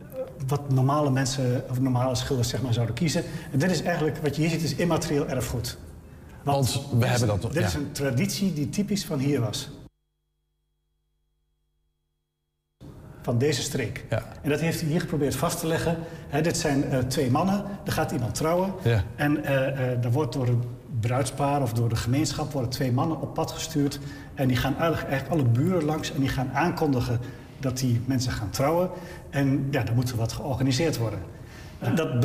[0.00, 0.06] eh,
[0.46, 3.24] wat normale mensen of normale schilders zeg maar, zouden kiezen.
[3.52, 5.78] En dit is eigenlijk, wat je hier ziet, is immaterieel erfgoed.
[6.42, 7.42] Want we dit hebben dat...
[7.42, 7.66] Dit ja.
[7.66, 9.70] is een traditie die typisch van hier was.
[13.22, 14.04] Van deze streek.
[14.10, 14.22] Ja.
[14.42, 15.98] En dat heeft hij hier geprobeerd vast te leggen.
[16.42, 18.72] Dit zijn eh, twee mannen, er gaat iemand trouwen.
[18.82, 19.04] Ja.
[19.16, 20.56] En eh er wordt door het
[21.00, 23.98] bruidspaar of door de gemeenschap worden twee mannen op pad gestuurd.
[24.34, 27.20] En die gaan eigenlijk, eigenlijk alle buren langs en die gaan aankondigen
[27.60, 28.90] dat die mensen gaan trouwen.
[29.30, 31.18] En ja, er moet er wat georganiseerd worden.
[31.94, 32.20] Dat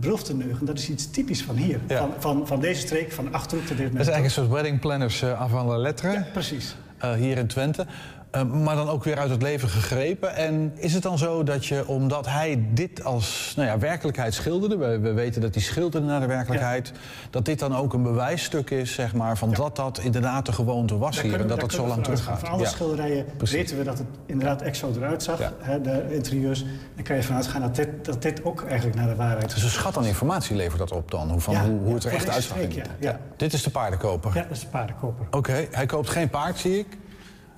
[0.00, 1.80] brulftenneugen, dat is iets typisch van hier.
[1.88, 1.98] Ja.
[1.98, 4.48] Van, van, van deze streek, van de Achterhoek tot dit Dat is eigenlijk een soort
[4.48, 6.10] wedding planners uh, avant la lettre.
[6.10, 6.76] Ja, precies.
[7.04, 7.86] Uh, hier in Twente.
[8.34, 10.34] Uh, maar dan ook weer uit het leven gegrepen.
[10.34, 14.76] En is het dan zo dat je, omdat hij dit als nou ja, werkelijkheid schilderde...
[14.76, 16.92] We, we weten dat hij schilderde naar de werkelijkheid...
[16.94, 17.00] Ja.
[17.30, 19.38] dat dit dan ook een bewijsstuk is, zeg maar...
[19.38, 19.56] van ja.
[19.56, 22.38] dat dat inderdaad de gewoonte was daar hier en dat dat zo lang teruggaat.
[22.38, 23.56] Van alle schilderijen Precies.
[23.56, 26.64] weten we dat het inderdaad echt zo eruit zag, hè, de interieurs.
[26.94, 29.54] Dan kan je vanuit gaan dat dit, dat dit ook eigenlijk naar de waarheid.
[29.54, 32.28] Dus een schat aan informatie levert dat op dan, van hoe, hoe het er echt
[32.28, 32.56] uitzag.
[32.98, 33.20] Ja.
[33.36, 34.34] Dit is de paardenkoper?
[34.34, 35.26] Ja, dat is de paardenkoper.
[35.26, 35.68] Oké, okay.
[35.70, 36.86] hij koopt geen paard, zie ik.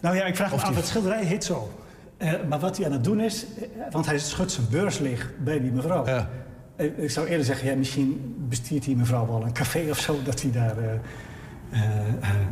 [0.01, 1.71] Nou ja, ik vraag me af, het schilderij heet zo.
[2.19, 3.47] Uh, maar wat hij aan het doen is,
[3.91, 6.07] want hij schudt zijn beurs leeg bij die mevrouw.
[6.07, 6.29] Ja.
[6.77, 10.23] Uh, ik zou eerder zeggen, ja, misschien bestiert die mevrouw wel een café of zo,
[10.25, 11.81] dat hij daar, uh,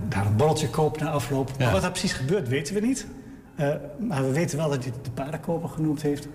[0.09, 1.49] daar een borreltje koopt na afloop.
[1.49, 1.65] Ja.
[1.65, 3.07] Maar wat er precies gebeurt, weten we niet.
[3.99, 6.29] maar we weten wel dat hij de paardenkoper genoemd heeft.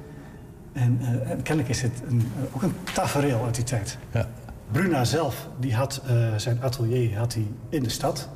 [0.74, 3.98] En, en kennelijk is het een, ook een tafereel uit die tijd.
[4.12, 4.28] Ja.
[4.72, 6.02] Bruna zelf, die had
[6.36, 8.30] zijn atelier had hij in de stad.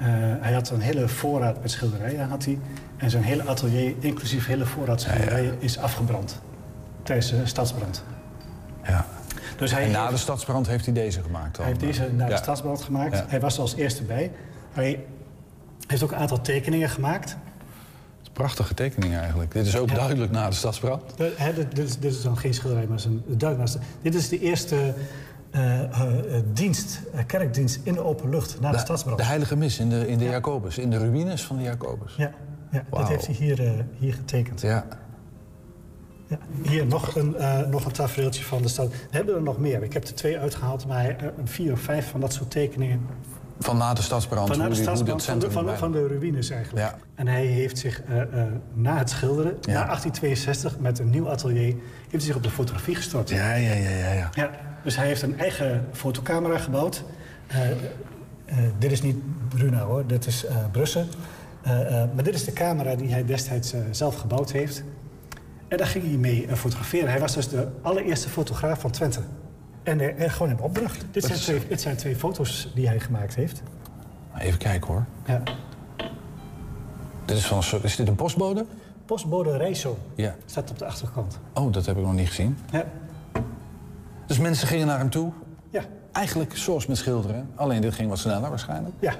[0.00, 0.06] Uh,
[0.40, 2.28] hij had een hele voorraad met schilderijen.
[2.28, 2.58] Had hij,
[2.96, 5.56] en zijn hele atelier, inclusief hele voorraad schilderijen, ja, ja.
[5.60, 6.40] is afgebrand.
[7.02, 8.04] Tijdens de stadsbrand.
[8.84, 9.06] Ja.
[9.56, 11.56] Dus hij en na heeft, de stadsbrand heeft hij deze gemaakt?
[11.56, 13.30] Hij heeft deze na de stadsbrand gemaakt.
[13.30, 14.32] Hij was er als eerste bij.
[14.72, 15.04] Hij
[15.86, 17.36] heeft ook een aantal tekeningen gemaakt.
[18.32, 19.52] Prachtige tekeningen eigenlijk.
[19.52, 21.02] Dit is ook duidelijk na de stadsbrand.
[21.16, 23.72] De, he, dit, dit, is, dit, is, dan geen schilderij, maar is een duidelijk.
[24.02, 24.94] Dit is de eerste
[26.52, 29.18] dienst, uh, kerkdienst in de open lucht na de, de stadsbrand.
[29.18, 30.30] De heilige mis in de, in de ja.
[30.30, 32.14] Jacobus, in de ruïnes van de Jacobus.
[32.16, 32.30] Ja.
[32.70, 34.60] Ja, dat heeft hij hier, eh, hier getekend.
[34.60, 34.84] Ja.
[36.26, 38.88] Ja, hier nog een, eh, nog een tafereeltje van de stad.
[38.88, 39.82] We hebben er nog meer.
[39.82, 43.00] Ik heb er twee uitgehaald, maar eh, een vier of vijf van dat soort tekeningen.
[43.58, 45.50] Van na de stadsbrand, Van na de stadsbrand, van de, centrum...
[45.50, 46.86] van, de, bij- van de ruïnes eigenlijk.
[46.86, 46.98] Ja.
[47.14, 49.72] En hij heeft zich eh, eh, na het schilderen, Ja.
[49.72, 51.74] na 1862, met een nieuw atelier...
[52.00, 53.28] heeft hij zich op de fotografie gestort.
[53.30, 54.50] Ja, ja, ja, ja, ja.
[54.82, 57.04] Dus hij heeft een eigen fotocamera gebouwd.
[57.46, 57.76] Eh, eh,
[58.78, 59.16] dit is niet
[59.48, 61.08] Bruna hoor, dit is eh Brussen.
[62.14, 64.82] Maar dit is de camera die hij destijds zelf gebouwd heeft.
[65.68, 67.10] En daar ging hij mee fotograferen.
[67.10, 69.20] Hij was dus de allereerste fotograaf van Twente.
[69.82, 71.04] En eh, gewoon in opdracht.
[71.10, 73.62] Dit zijn, twee, dit zijn twee foto's die hij gemaakt heeft.
[74.38, 75.04] Even kijken hoor.
[75.26, 75.42] Ja.
[77.24, 78.66] Dit is, van is dit een postbode?
[79.04, 80.34] Postbode Reiso Ja.
[80.46, 81.38] staat op de achterkant.
[81.54, 82.58] Oh, dat heb ik nog niet gezien.
[82.70, 82.84] Ja.
[84.30, 85.32] Dus mensen gingen naar hem toe.
[85.70, 85.82] Ja.
[86.12, 87.48] Eigenlijk zoals met schilderen.
[87.54, 88.94] Alleen dit ging wat sneller waarschijnlijk.
[89.00, 89.14] Ja.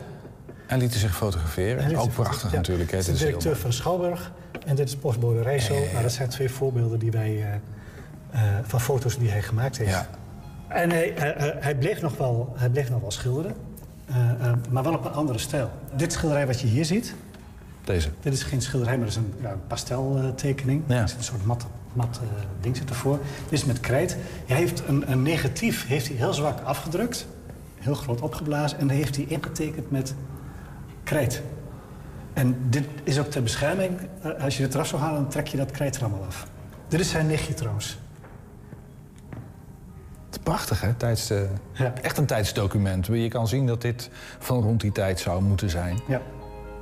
[0.66, 1.88] En lieten zich fotograferen.
[1.88, 2.56] Liet Ook prachtig ja.
[2.56, 2.90] natuurlijk.
[2.90, 2.96] Hè?
[2.96, 4.32] Dit is de is directeur van Schouwburg
[4.66, 5.74] en dit is postbode Reiso.
[5.74, 7.60] Nou, dat zijn twee voorbeelden die wij,
[8.30, 9.90] eh, eh, van foto's die hij gemaakt heeft.
[9.90, 10.08] Ja.
[10.68, 13.54] En hij, eh, eh, hij, bleef nog wel, hij bleef nog wel schilderen,
[14.06, 15.70] eh, eh, maar wel op een andere stijl.
[15.96, 17.14] Dit schilderij wat je hier ziet,
[17.84, 18.08] Deze.
[18.20, 20.82] dit is geen schilderij, maar dat is een pasteltekening.
[20.86, 21.00] Ja.
[21.00, 22.28] Er zit een soort mat, mat eh,
[22.60, 23.18] ding zit ervoor.
[23.48, 24.16] Dit is met krijt.
[24.46, 27.26] Hij heeft een, een negatief heeft hij heel zwak afgedrukt,
[27.78, 28.78] heel groot opgeblazen...
[28.78, 30.14] en dat heeft hij ingetekend met
[31.04, 31.42] krijt.
[32.32, 33.98] En dit is ook ter bescherming.
[34.22, 36.46] Eh, Als je het eraf zou halen, dan trek je dat krijt er allemaal af.
[36.88, 37.98] Dit is zijn nichtje trouwens.
[40.42, 40.94] Prachtig, hè?
[40.94, 41.28] Tijds,
[41.72, 41.92] Ja.
[42.02, 43.06] Echt een tijdsdocument.
[43.06, 45.98] Je kan zien dat dit van rond die tijd zou moeten zijn.
[46.08, 46.20] Ja.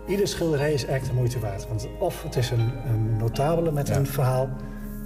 [0.07, 1.69] Ieder schilderij is echt de moeite waard.
[1.69, 3.97] Want of het is een, een notabele met Ja.
[3.97, 4.49] een verhaal...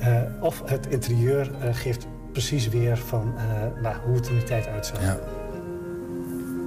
[0.03, 4.45] eh, of het interieur eh, geeft precies weer van eh, nou, hoe het in die
[4.45, 5.03] tijd uitzag.
[5.03, 5.19] Ja.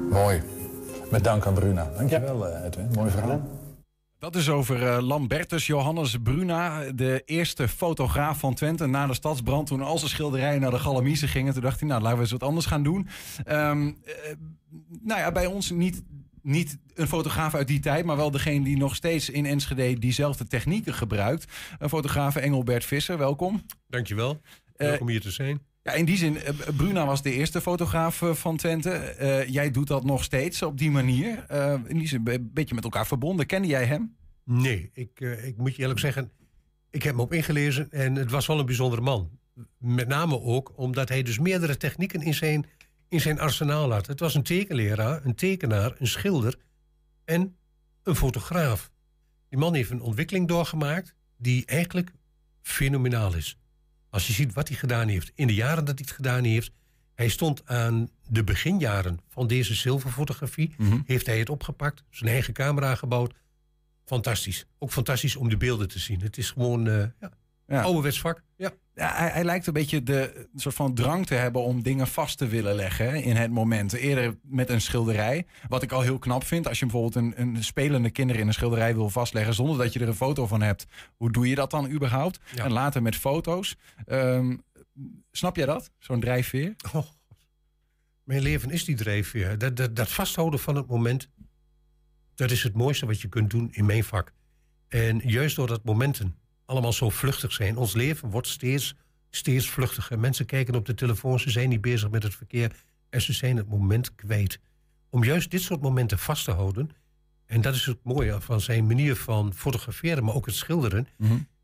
[0.10, 0.42] Mooi.
[1.12, 1.92] Met dank aan Bruna.
[1.98, 2.90] Dankjewel, eh, Edwin.
[2.96, 3.42] Mooi verhaal.
[4.20, 9.68] Dat is over eh, Lambertus Johannes Bruna, de eerste fotograaf van Twente na de stadsbrand.
[9.68, 12.32] Toen al zijn schilderijen naar de Galamiezen gingen, toen dacht hij, nou laten we eens
[12.32, 13.08] wat anders gaan doen.
[13.46, 14.14] Ehm, eh,
[15.02, 16.04] nou ja, bij ons niet,
[16.46, 20.48] niet een fotograaf uit die tijd, maar wel degene die nog steeds in Enschede diezelfde
[20.48, 21.52] technieken gebruikt.
[21.80, 23.66] Een fotograaf Engelbert Visser, welkom.
[23.88, 24.42] Dankjewel.
[24.76, 25.60] Eh, Leuk om hier te zijn.
[25.84, 29.46] Ja, in die zin, eh, Bruna was de eerste fotograaf eh, van Twente.
[29.50, 31.46] Jij doet dat nog steeds op die manier.
[31.88, 33.46] In die zin een beetje met elkaar verbonden.
[33.46, 34.16] Kende jij hem?
[34.44, 36.32] Nee, ik, ik moet je eerlijk zeggen,
[36.90, 39.30] ik heb me op ingelezen en het was wel een bijzondere man.
[39.78, 42.66] Met name ook omdat hij dus meerdere technieken in zijn,
[43.08, 44.08] in zijn arsenaal had.
[44.08, 46.56] Het was een tekenleraar, een tekenaar, een schilder
[47.26, 47.56] en
[48.04, 48.92] een fotograaf.
[49.50, 52.12] Die man heeft een ontwikkeling doorgemaakt die eigenlijk
[52.62, 53.58] fenomenaal is.
[54.10, 56.72] Als je ziet wat hij gedaan heeft in de jaren dat hij het gedaan heeft.
[57.14, 60.76] Hij stond aan de beginjaren van deze zilverfotografie.
[61.06, 63.34] Heeft hij het opgepakt, zijn eigen camera gebouwd.
[64.06, 64.66] Fantastisch.
[64.80, 66.22] Ook fantastisch om de beelden te zien.
[66.22, 67.32] Het is gewoon eh ja,
[67.68, 67.82] Ja.
[67.82, 68.44] ouderwets vak.
[68.56, 68.72] Ja.
[68.96, 72.08] Ja, hij, hij lijkt een beetje de een soort van drang te hebben om dingen
[72.08, 73.94] vast te willen leggen in het moment.
[73.94, 75.46] Eerder met een schilderij.
[75.68, 76.68] Wat ik al heel knap vind.
[76.68, 80.00] Als je bijvoorbeeld een, een spelende kinder in een schilderij wil vastleggen zonder dat je
[80.00, 80.86] er een foto van hebt.
[81.18, 82.40] Hoe doe je dat dan überhaupt?
[82.56, 82.64] Ja.
[82.64, 83.76] En later met foto's.
[84.06, 84.56] Ehm,
[85.32, 85.92] snap jij dat?
[86.00, 86.76] Zo'n drijfveer?
[86.94, 87.06] Oh,
[88.24, 89.58] mijn leven is die drijfveer.
[89.58, 91.30] Dat, dat, dat vasthouden van het moment.
[92.36, 94.34] Dat is het mooiste wat je kunt doen in mijn vak.
[94.88, 97.78] En juist doordat momenten allemaal zo vluchtig zijn.
[97.78, 98.96] Ons leven wordt steeds,
[99.30, 100.20] steeds vluchtiger.
[100.20, 102.72] Mensen kijken op de telefoon, ze zijn niet bezig met het verkeer.
[103.10, 104.60] En ze zijn het moment kwijt.
[105.10, 106.90] Om juist dit soort momenten vast te houden.
[107.46, 111.08] En dat is het mooie van zijn manier van fotograferen, maar ook het schilderen.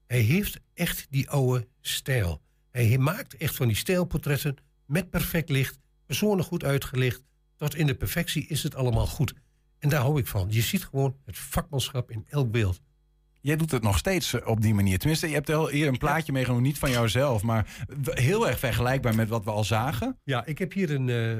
[0.08, 2.42] Hij heeft echt die oude stijl.
[2.72, 7.22] Hij maakt echt van die stijlportretten met perfect licht, personen goed uitgelicht.
[7.56, 9.34] Tot in de perfectie is het allemaal goed.
[9.80, 10.48] En daar hou ik van.
[10.50, 12.82] Je ziet gewoon het vakmanschap in elk beeld.
[13.41, 14.97] Jij doet het nog steeds eh, op die manier.
[14.97, 19.15] Tenminste, je hebt al hier een plaatje meegenomen, niet van jouzelf, maar heel erg vergelijkbaar
[19.15, 20.19] met wat we al zagen.
[20.23, 21.10] Ja, ik heb hier een.
[21.10, 21.38] eh,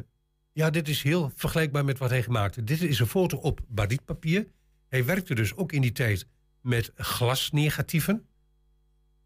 [0.54, 2.68] ja, dit is heel vergelijkbaar met wat hij gemaakt heeft.
[2.68, 4.48] Dit is een foto op barietpapier.
[4.90, 6.28] Hij werkte dus ook in die tijd
[6.62, 8.26] met glasnegatieven.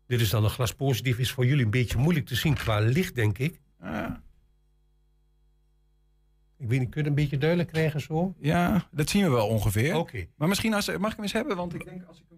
[0.08, 1.18] Dit is dan een glaspositief.
[1.18, 3.60] Is voor jullie een beetje moeilijk te zien qua licht, denk ik.
[3.82, 4.24] Ja.
[6.58, 8.36] Ik weet niet, kun je het een beetje duidelijk krijgen zo?
[8.40, 9.96] Ja, dat zien we wel ongeveer.
[9.96, 10.26] Oké.
[10.36, 11.56] Maar misschien als, mag ik hem eens hebben?
[11.56, 12.38] Want ik denk als ik hem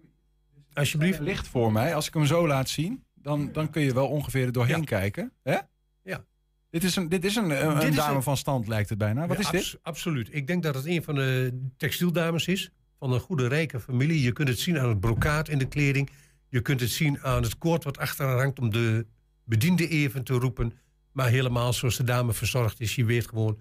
[0.78, 1.20] Alsjeblieft.
[1.20, 4.44] licht voor mij, als ik hem zo laat zien, dan, dan kun je wel ongeveer
[4.46, 5.32] er doorheen kijken.
[5.42, 5.56] Hè?
[6.02, 6.24] Ja.
[6.70, 8.88] Dit is een, dit is een, een, Dit een is dame een- van stand, lijkt
[8.88, 9.26] het bijna.
[9.26, 9.60] Wat Ja, is dit?
[9.60, 10.28] abs- absoluut.
[10.32, 12.70] Ik denk dat het een van de textieldames is.
[12.98, 14.22] Van een goede, rijke familie.
[14.22, 16.10] Je kunt het zien aan het brokaat in de kleding.
[16.48, 19.06] Je kunt het zien aan het koord wat achter haar hangt om de
[19.44, 20.72] bediende even te roepen.
[21.12, 22.94] Maar helemaal zoals de dame verzorgd is.
[22.94, 23.58] Je weet gewoon,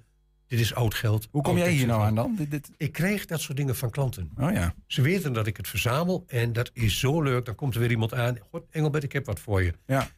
[0.47, 1.27] Dit is oud geld.
[1.31, 2.35] Hoe kom oud jij hier nou aan dan?
[2.35, 2.69] Dit, dit...
[2.77, 4.31] Ik kreeg dat soort dingen van klanten.
[4.37, 4.73] Oh ja.
[4.87, 7.45] Ze weten dat ik het verzamel en dat is zo leuk.
[7.45, 8.37] Dan komt er weer iemand aan.
[8.51, 9.73] God, Engelbert, ik heb wat voor je.
[9.85, 10.09] Ja.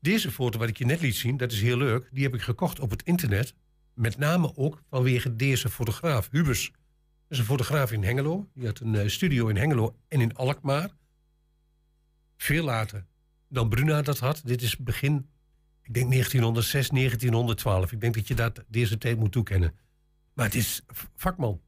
[0.00, 2.08] Deze foto wat ik je net liet zien, dat is heel leuk.
[2.12, 3.54] Die heb ik gekocht op het internet.
[3.94, 6.70] Met name ook vanwege deze fotograaf, Hubers.
[6.70, 6.80] Dat
[7.28, 8.48] is een fotograaf in Hengelo.
[8.54, 10.90] Die had een eh, studio in Hengelo en in Alkmaar.
[12.36, 13.04] Veel later
[13.48, 14.40] dan Bruna dat had.
[14.44, 15.28] Dit is begin,
[15.88, 17.92] ik denk 1906, 1912.
[17.92, 19.74] Ik denk dat je dat deze tijd moet toekennen.
[20.32, 20.82] Maar het is
[21.16, 21.60] vakman.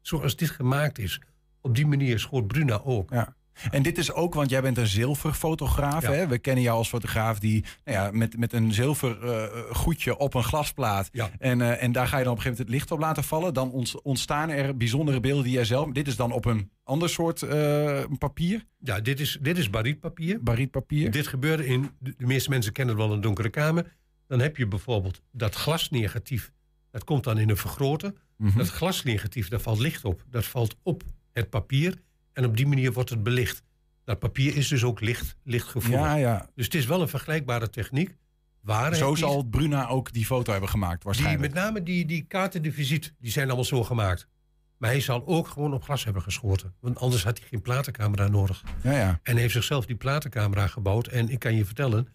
[0.00, 1.20] Zoals dit gemaakt is.
[1.60, 3.10] Op die manier schoot Bruna ook.
[3.10, 3.36] Ja.
[3.70, 6.02] En dit is ook, want jij bent een zilverfotograaf.
[6.02, 6.12] Ja.
[6.12, 6.26] Hè?
[6.26, 10.34] We kennen jou als fotograaf die nou ja, met, met een zilver eh, goedje op
[10.34, 11.08] een glasplaat.
[11.12, 11.30] Ja.
[11.38, 13.24] En, eh, en daar ga je dan op een gegeven moment het licht op laten
[13.24, 13.54] vallen.
[13.54, 15.90] Dan ont- ontstaan er bijzondere beelden die jij zelf.
[15.92, 18.64] Dit is dan op een ander soort eh, papier.
[18.78, 20.42] Ja, dit is, dit is barietpapier.
[20.42, 21.10] Barietpapier.
[21.10, 23.96] Dit gebeurde in, de meeste mensen kennen het wel een donkere kamer.
[24.26, 26.52] Dan heb je bijvoorbeeld dat glasnegatief.
[26.90, 28.12] Dat komt dan in een vergroter.
[28.36, 28.58] Mhm.
[28.58, 30.24] Dat glasnegatief, daar valt licht op.
[30.30, 31.02] Dat valt op
[31.32, 31.94] het papier.
[32.40, 33.62] En op die manier wordt het belicht.
[34.04, 36.00] Dat papier is dus ook licht, lichtgevoelig.
[36.00, 36.48] Ja, ja.
[36.54, 38.16] Dus het is wel een vergelijkbare techniek.
[38.60, 41.54] Waar Zo zal Bruna ook die foto hebben gemaakt, die, waarschijnlijk.
[41.54, 44.28] met name die, die kaarten de visite, die zijn allemaal zo gemaakt.
[44.76, 46.74] Maar hij zal ook gewoon op glas hebben geschoten.
[46.80, 48.62] Want anders had hij geen platencamera nodig.
[48.82, 49.20] Ja, ja.
[49.22, 51.06] En hij heeft zichzelf die platencamera gebouwd.
[51.06, 52.08] En ik kan je vertellen,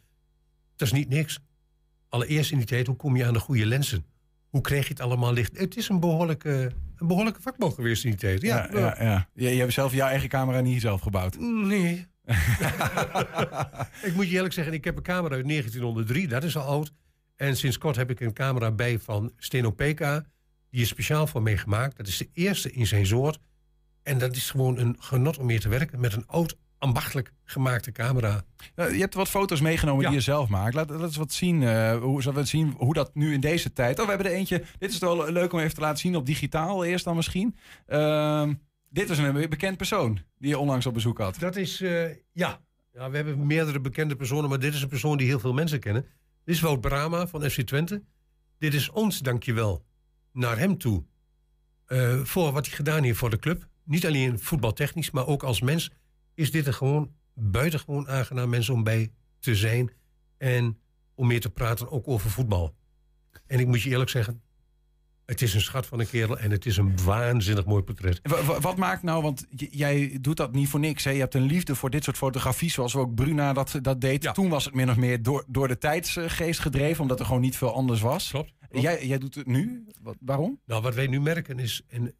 [0.75, 1.39] dat is niet niks.
[2.09, 4.05] Allereerst in die tijd, hoe kom je aan de goede lenzen?
[4.55, 5.57] Hoe kreeg je het allemaal licht?
[5.57, 8.41] Het is een behoorlijke, een behoorlijke geweest in die tijd.
[8.41, 9.29] Ja, Ja, ja, ja.
[9.33, 11.39] Je, je hebt zelf jouw eigen camera niet zelf gebouwd.
[11.39, 12.07] Nee.
[14.07, 16.93] ik moet je eerlijk zeggen, ik heb een camera uit 1903, dat is al oud.
[17.35, 20.25] En sinds kort heb ik een camera bij van Steno Peka.
[20.69, 21.97] Die is speciaal voor mij gemaakt.
[21.97, 23.39] Dat is de eerste in zijn soort.
[24.03, 27.91] En dat is gewoon een genot om mee te werken met een oud ambachtelijk gemaakte
[27.91, 28.43] camera.
[28.75, 30.07] Eh, je hebt wat foto's meegenomen Ja.
[30.07, 30.73] die je zelf maakt.
[30.73, 31.63] Laat, laat eens wat zien.
[31.63, 33.99] eh, hoe, zullen we zien hoe dat nu in deze tijd.
[33.99, 34.63] Oh, we hebben er eentje.
[34.79, 37.55] Dit is wel leuk om even te laten zien op digitaal eerst dan misschien.
[37.85, 38.53] Ehm,
[38.89, 41.39] dit is een bekend persoon die je onlangs op bezoek had.
[41.39, 42.61] Dat is, eh, ja.
[42.93, 43.09] ja.
[43.09, 46.01] We hebben meerdere bekende personen, maar dit is een persoon die heel veel mensen kennen.
[46.43, 48.03] Dit is Wout Brama van FC Twente.
[48.57, 49.85] Dit is ons dankjewel
[50.31, 51.03] naar hem toe.
[51.85, 53.67] eh, voor wat hij gedaan heeft voor de club.
[53.83, 55.91] Niet alleen voetbaltechnisch, maar ook als mens
[56.35, 59.91] is dit een gewoon buitengewoon aangenaam mens om bij te zijn.
[60.37, 60.79] En
[61.15, 62.75] om meer te praten ook over voetbal.
[63.47, 64.41] En ik moet je eerlijk zeggen,
[65.25, 68.19] het is een schat van een kerel en het is een waanzinnig mooi portret.
[68.23, 71.03] Wa- wa- Wat maakt nou, want jij doet dat niet voor niks.
[71.03, 71.09] Hè?
[71.11, 74.33] Je hebt een liefde voor dit soort fotografie, zoals ook Bruna dat, dat deed.
[74.33, 77.57] Toen was het min of meer door, door de tijdsgeest gedreven, omdat er gewoon niet
[77.57, 78.29] veel anders was.
[78.29, 78.53] Klopt.
[78.71, 79.85] Jij, jij doet het nu.
[80.01, 80.59] Wat, waarom?
[80.65, 82.13] Nou, wat wij nu merken is, en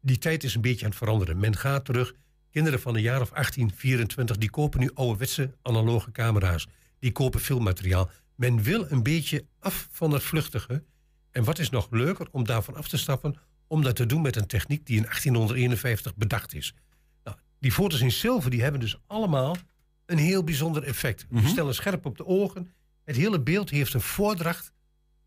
[0.00, 1.38] die tijd is een beetje aan het veranderen.
[1.38, 2.14] Men gaat terug,
[2.56, 6.66] kinderen van een jaar of 18, 24, die kopen nu ouderwetse analoge camera's.
[6.98, 8.10] Die kopen filmmateriaal.
[8.34, 10.84] Men wil een beetje af van het vluchtige.
[11.30, 13.36] En wat is nog leuker om daarvan af te stappen,
[13.66, 16.74] om dat te doen met een techniek die in 1851 bedacht is.
[17.24, 19.56] Nou, die foto's in zilver die hebben dus allemaal
[20.06, 21.26] een heel bijzonder effect.
[21.30, 22.72] Die stellen scherp op de ogen.
[23.04, 24.72] Het hele beeld heeft een voordracht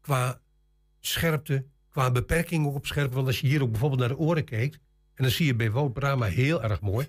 [0.02, 0.42] qua
[1.00, 3.16] scherpte, qua beperking op scherpte.
[3.16, 4.76] Want als je hier ook bijvoorbeeld naar de oren kijkt,
[5.14, 7.08] en dan zie je bij Wout Brama heel erg mooi.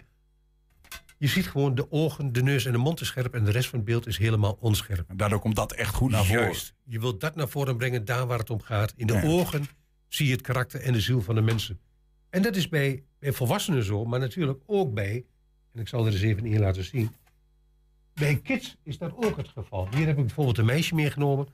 [1.20, 3.68] Je ziet gewoon de ogen, de neus en de mond te scherp en de rest
[3.68, 5.06] van het beeld is helemaal onscherp.
[5.16, 6.42] Daardoor komt dat echt goed naar voren.
[6.42, 6.74] Juist.
[6.84, 8.92] Je wilt dat naar voren brengen, daar waar het om gaat.
[8.96, 9.22] In de Ja.
[9.24, 9.64] ogen
[10.08, 11.80] zie je het karakter en de ziel van de mensen.
[12.30, 15.24] En dat is bij, bij volwassenen zo, maar natuurlijk ook bij,
[15.72, 17.14] en ik zal er eens even in laten zien.
[18.14, 19.88] Bij kids is dat ook het geval.
[19.94, 21.46] Hier heb ik bijvoorbeeld een meisje meegenomen.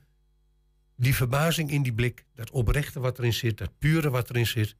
[0.95, 4.75] Die verbazing in die blik, dat oprechte wat erin zit, dat pure wat erin zit,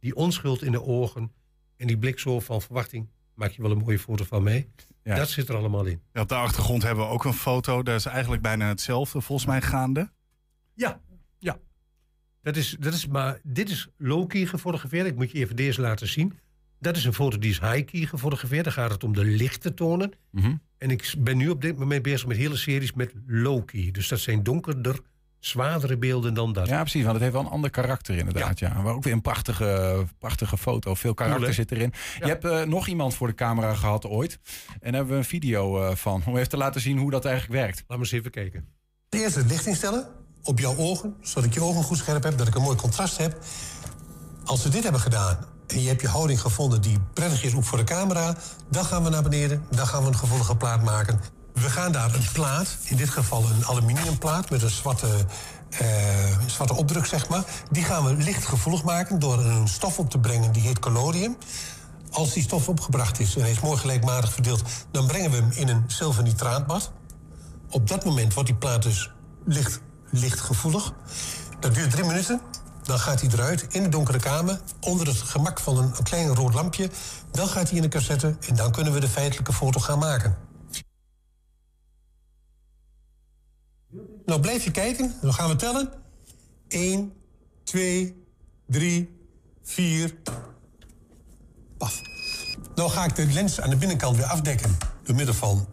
[0.00, 1.32] die onschuld in de ogen
[1.76, 3.08] en die blik zo van verwachting.
[3.38, 4.70] Maak je wel een mooie foto van mee?
[5.02, 5.14] Ja.
[5.14, 6.00] Dat zit er allemaal in.
[6.12, 7.82] Ja, op de achtergrond hebben we ook een foto.
[7.82, 10.10] Dat is eigenlijk bijna hetzelfde, volgens mij gaande.
[10.74, 11.00] Ja,
[11.38, 11.58] ja.
[12.42, 15.06] Dat is, dat is, maar dit is low-key gefotografeerd.
[15.06, 16.38] Ik moet je even deze laten zien.
[16.80, 18.64] Dat is een foto die is high-key gefotografeerd.
[18.64, 20.12] Dan gaat het om de lichte tonen.
[20.30, 20.56] Mhm.
[20.78, 23.90] En ik ben nu op dit moment bezig met hele series met low-key.
[23.90, 25.00] Dus dat zijn donkerder,
[25.40, 26.66] zwaardere beelden dan dat.
[26.66, 27.02] Ja, precies.
[27.02, 28.58] Want het heeft wel een ander karakter inderdaad.
[28.58, 28.82] Ja.
[28.82, 30.94] Maar ook weer een prachtige, prachtige foto.
[30.94, 31.92] Veel karakter Cool, zit erin.
[32.18, 34.38] Je hebt eh, nog iemand voor de camera gehad ooit.
[34.66, 36.22] En daar hebben we een video eh, van.
[36.26, 37.76] Om even te laten zien hoe dat eigenlijk werkt.
[37.76, 38.68] Laten we eens even kijken.
[39.08, 40.08] Eerst het licht instellen
[40.42, 43.18] op jouw ogen, zodat ik je ogen goed scherp heb, dat ik een mooi contrast
[43.18, 43.38] heb.
[44.44, 47.64] Als we dit hebben gedaan en je hebt je houding gevonden die prettig is ook
[47.64, 48.36] voor de camera,
[48.70, 51.20] dan gaan we naar beneden, dan gaan we een gevoelige plaat maken.
[51.60, 55.08] We gaan daar een plaat, in dit geval een aluminiumplaat met een zwarte,
[55.68, 55.88] eh,
[56.46, 57.44] zwarte opdruk, zeg maar.
[57.70, 61.36] Die gaan we lichtgevoelig maken door een stof op te brengen die heet collodium.
[62.10, 65.50] Als die stof opgebracht is en hij is mooi gelijkmatig verdeeld, dan brengen we hem
[65.50, 66.92] in een zilvernitraatbad.
[67.70, 69.10] Op dat moment wordt die plaat dus
[69.44, 69.80] licht,
[70.10, 70.92] lichtgevoelig.
[71.60, 72.40] Dat duurt drie minuten.
[72.82, 76.54] Dan gaat hij eruit in de donkere kamer, onder het gemak van een klein rood
[76.54, 76.90] lampje.
[77.30, 80.47] Dan gaat hij in de cassette en dan kunnen we de feitelijke foto gaan maken.
[84.26, 85.14] Nou, blijf je kijken.
[85.20, 85.92] Dan gaan we tellen.
[86.68, 87.12] 1,
[87.64, 88.24] 2,
[88.66, 89.18] 3,
[89.62, 90.14] 4.
[91.78, 92.00] Paf.
[92.74, 95.68] Nou ga ik de lens aan de binnenkant weer afdekken door middel van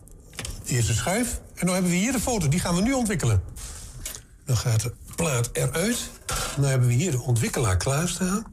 [0.65, 1.41] de eerste schuif.
[1.55, 3.43] En dan hebben we hier de foto, die gaan we nu ontwikkelen.
[4.45, 6.09] Dan gaat de plaat eruit.
[6.55, 8.45] Dan hebben we hier de ontwikkelaar klaarstaan.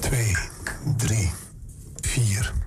[0.00, 0.36] Twee,
[0.96, 1.30] drie,
[2.00, 2.61] vier.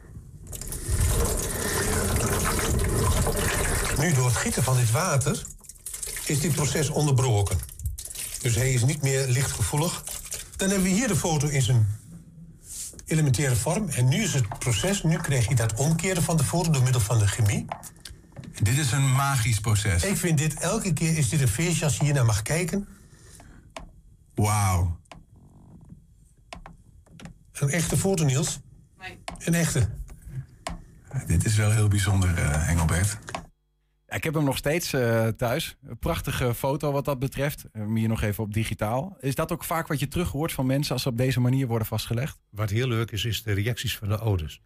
[3.99, 5.43] Nu door het gieten van dit water
[6.25, 7.57] is dit proces onderbroken.
[8.41, 10.03] Dus hij is niet meer lichtgevoelig.
[10.55, 11.87] Dan hebben we hier de foto in zijn
[13.05, 13.89] elementaire vorm.
[13.89, 17.01] En nu is het proces, nu krijg je dat omkeren van de foto door middel
[17.01, 17.65] van de chemie.
[18.61, 20.03] Dit is een magisch proces.
[20.03, 22.87] Ik vind dit, elke keer is dit een feestje als je hier naar mag kijken.
[24.35, 24.99] Wauw.
[27.51, 28.59] Een echte foto, Niels?
[28.99, 29.19] Nee.
[29.39, 29.89] Een echte.
[31.27, 33.17] Dit is wel heel bijzonder, uh, Engelbert.
[34.15, 35.77] Ik heb hem nog steeds uh, thuis.
[35.83, 37.65] Een prachtige foto wat dat betreft.
[37.73, 39.17] Um, hier nog even op digitaal.
[39.19, 41.67] Is dat ook vaak wat je terug hoort van mensen als ze op deze manier
[41.67, 42.39] worden vastgelegd?
[42.49, 44.61] Wat heel leuk is, is de reacties van de ouders.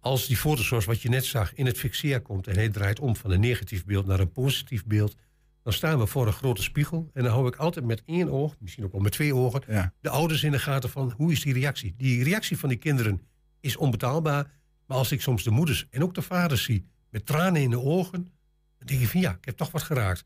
[0.00, 3.00] Als die foto zoals wat je net zag in het fixeer komt en hij draait
[3.00, 5.16] om van een negatief beeld naar een positief beeld,
[5.62, 8.56] dan staan we voor een grote spiegel en dan hou ik altijd met één oog,
[8.58, 9.92] misschien ook wel met twee ogen, ja.
[10.00, 11.94] de ouders in de gaten van hoe is die reactie.
[11.96, 13.22] Die reactie van die kinderen
[13.60, 14.50] is onbetaalbaar,
[14.86, 17.80] maar als ik soms de moeders en ook de vaders zie met tranen in de
[17.80, 18.32] ogen,
[18.80, 20.24] dan denk ik van ja, ik heb toch wat geraakt.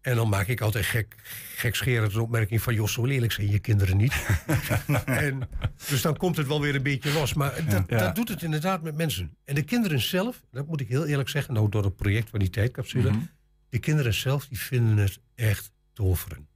[0.00, 1.16] En dan maak ik altijd gek,
[1.56, 2.74] gekscherend een opmerking van...
[2.74, 4.26] joh, zo lelijk zijn je kinderen niet.
[5.04, 5.48] en,
[5.88, 7.34] dus dan komt het wel weer een beetje los.
[7.34, 7.98] Maar dat, Ja.
[7.98, 9.36] dat doet het inderdaad met mensen.
[9.44, 11.54] En de kinderen zelf, dat moet ik heel eerlijk zeggen...
[11.54, 13.10] nou door het project van die tijdcapsule...
[13.10, 13.20] Mhm.
[13.68, 16.48] de kinderen zelf die vinden het echt toveren.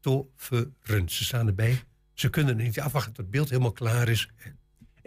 [0.00, 1.08] Toveren.
[1.08, 1.82] Ze staan erbij.
[2.12, 4.30] Ze kunnen niet afwachten tot het beeld helemaal klaar is.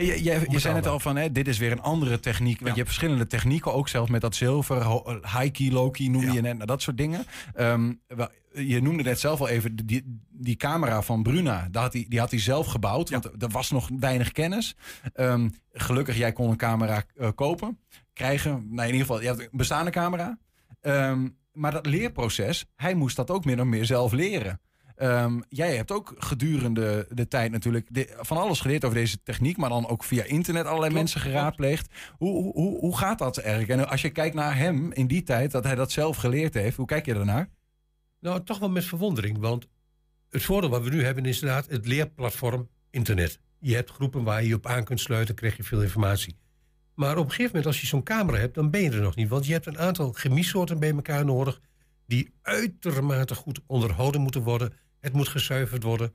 [0.05, 2.59] Je, je, je zei net al van, hè, dit is weer een andere techniek.
[2.59, 4.85] Want je hebt verschillende technieken, ook zelfs met dat zilver,
[5.21, 7.25] high key, low key noem je net, nou, dat soort dingen.
[7.53, 7.93] Ehm,
[8.53, 11.67] je noemde net zelf al even die, die camera van Bruna.
[11.71, 14.75] Die had hij, die had hij zelf gebouwd, want er was nog weinig kennis.
[15.13, 17.79] Ehm, gelukkig, jij kon een camera eh, kopen,
[18.13, 18.51] krijgen.
[18.51, 20.37] Nou, in ieder geval, je had een bestaande camera.
[20.81, 24.59] Ehm, maar dat leerproces, hij moest dat ook min of meer zelf leren.
[24.97, 29.57] Ehm, jij hebt ook gedurende de tijd natuurlijk de- van alles geleerd over deze techniek,
[29.57, 31.93] maar dan ook via internet allerlei mensen geraadpleegd.
[32.17, 33.69] Hoe, hoe- hoe, hoe gaat dat eigenlijk?
[33.79, 36.77] En als je kijkt naar hem in die tijd, dat hij dat zelf geleerd heeft,
[36.77, 37.49] hoe kijk je daarnaar?
[38.19, 39.37] Nou, toch wel met verwondering.
[39.39, 39.67] Want
[40.29, 43.39] het voordeel wat we nu hebben is inderdaad het leerplatform internet.
[43.59, 46.37] Je hebt groepen waar je je op aan kunt sluiten, krijg je veel informatie.
[46.93, 49.15] Maar op een gegeven moment, als je zo'n camera hebt, dan ben je er nog
[49.15, 49.29] niet.
[49.29, 51.59] Want je hebt een aantal chemiesoorten bij elkaar nodig...
[52.05, 54.73] die uitermate goed onderhouden moeten worden.
[55.07, 56.13] Het moet gezuiverd worden.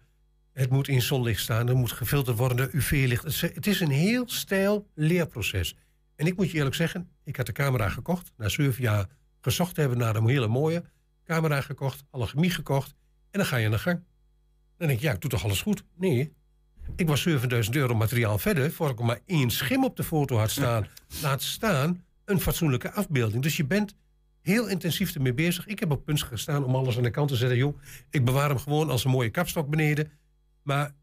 [0.53, 1.68] Het moet in zonlicht staan.
[1.68, 3.40] Er moet gefilterd worden UV-licht.
[3.40, 5.76] Het is- een heel stijl leerproces.
[6.16, 8.32] En ik moet je eerlijk zeggen, ik had de camera gekocht.
[8.36, 9.07] Na zeven jaar
[9.40, 10.84] gezocht hebben naar een hele mooie
[11.24, 12.95] camera gekocht, alle chemie gekocht.
[13.30, 14.03] En dan ga je aan de gang.
[14.76, 15.84] Dan denk je, ja, ik doe toch alles goed?
[15.97, 16.32] Nee.
[16.97, 18.72] Ik was 7000 euro materiaal verder...
[18.72, 20.86] voor ik maar één schim op de foto had staan.
[21.22, 23.43] Laat staan een fatsoenlijke afbeelding.
[23.43, 23.95] Dus je bent
[24.43, 25.66] heel intensief ermee bezig.
[25.66, 27.57] Ik heb op punt gestaan om alles aan de kant te zetten.
[27.59, 27.78] Joh,
[28.11, 30.11] ik bewaar hem gewoon als een mooie kapstok beneden.
[30.62, 30.95] Maar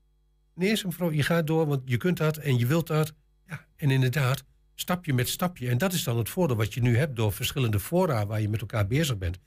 [0.54, 3.14] nee, mevrouw, je gaat door, want je kunt dat en je wilt dat.
[3.48, 4.44] Ja, en inderdaad,
[4.76, 5.70] stapje met stapje.
[5.70, 7.16] En dat is dan het voordeel wat je nu hebt...
[7.16, 9.40] door verschillende fora waar je met elkaar bezig bent.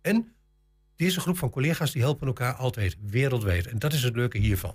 [0.00, 0.32] En
[0.96, 3.66] deze groep van collega's die helpen elkaar altijd wereldwijd.
[3.66, 4.74] En dat is het leuke hiervan.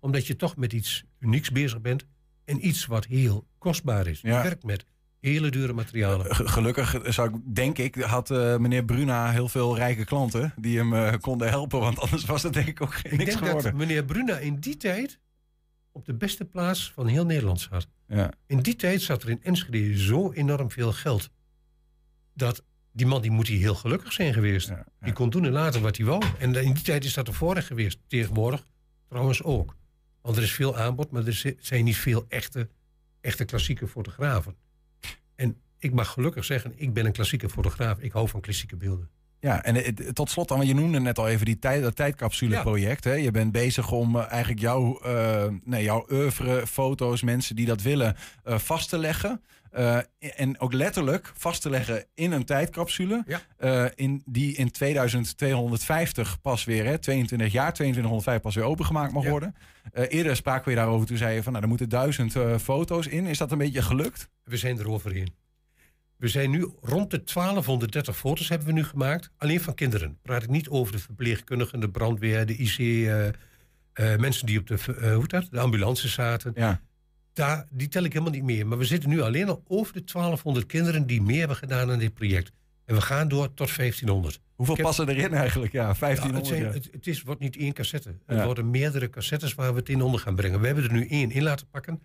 [0.00, 2.06] Omdat je toch met iets unieks bezig bent
[2.44, 4.20] en iets wat heel kostbaar is.
[4.20, 4.42] Je Ja.
[4.42, 4.84] werkt met
[5.30, 6.34] hele dure materialen.
[6.34, 10.78] Ge- Gelukkig zou ik, denk ik, had eh, meneer Bruna heel veel rijke klanten die
[10.78, 11.80] hem eh, konden helpen.
[11.80, 13.62] Want anders was het denk ik ook geen Ik niks denk geworden.
[13.70, 15.18] dat meneer Bruna in die tijd
[15.92, 17.88] op de beste plaats van heel Nederland zat.
[18.08, 18.30] Ja.
[18.46, 21.30] In die tijd zat er in Enschede zo enorm veel geld.
[22.34, 24.72] Dat die man die moet hier heel gelukkig zijn geweest.
[25.00, 26.22] Die kon doen en laten wat hij wou.
[26.38, 27.98] En in die tijd is dat voorrecht geweest.
[28.06, 28.64] Tegenwoordig
[29.08, 29.76] trouwens ook.
[30.22, 32.68] Want er is veel aanbod, maar er zijn niet veel echte,
[33.20, 34.54] echte klassieke fotografen.
[35.36, 37.98] En ik mag gelukkig zeggen, ik ben een klassieke fotograaf.
[37.98, 39.08] Ik hou van klassieke beelden.
[39.40, 43.04] Ja, en tot slot dan, want je noemde net al even die tijd, dat tijdcapsule-project.
[43.04, 43.12] hè.
[43.12, 47.82] Je bent bezig om eh, eigenlijk jouw, eh nee, jouw oeuvre, foto's, mensen die dat
[47.82, 49.42] willen, eh, vast te leggen.
[49.76, 53.24] Eh, en ook letterlijk vast te leggen in een tijdcapsule.
[53.56, 59.24] eh, in, die in 2250 pas weer, hè, 22 jaar, 2205 pas weer opengemaakt mag
[59.26, 59.54] worden.
[59.92, 63.26] Eh, eerder spraken we daarover, toen zei je van nou, er moeten duizend foto's in.
[63.26, 64.28] Is dat een beetje gelukt?
[64.44, 65.34] We zijn er overheen.
[66.16, 69.30] We zijn nu rond de 1230 foto's hebben we nu gemaakt.
[69.38, 70.18] Alleen van kinderen.
[70.22, 72.78] Praat ik niet over de verpleegkundigen, de brandweer, de IC,
[74.18, 75.48] mensen die op de, hoe heet dat?
[75.50, 76.52] de ambulance zaten.
[76.54, 76.80] Ja.
[77.36, 78.66] Daar, die tel ik helemaal niet meer.
[78.66, 81.98] Maar we zitten nu alleen al over de 1200 kinderen die meer hebben gedaan aan
[81.98, 82.52] dit project.
[82.84, 84.40] En we gaan door tot 1500.
[84.54, 85.72] Hoeveel heb- passen erin eigenlijk?
[85.72, 86.48] Ja, Ja, 1500.
[86.48, 88.14] het, zijn, het, het is, wordt niet één cassette.
[88.26, 88.34] Ja.
[88.34, 90.60] Het worden meerdere cassettes waar we het in onder gaan brengen.
[90.60, 92.02] We hebben er nu één in laten pakken.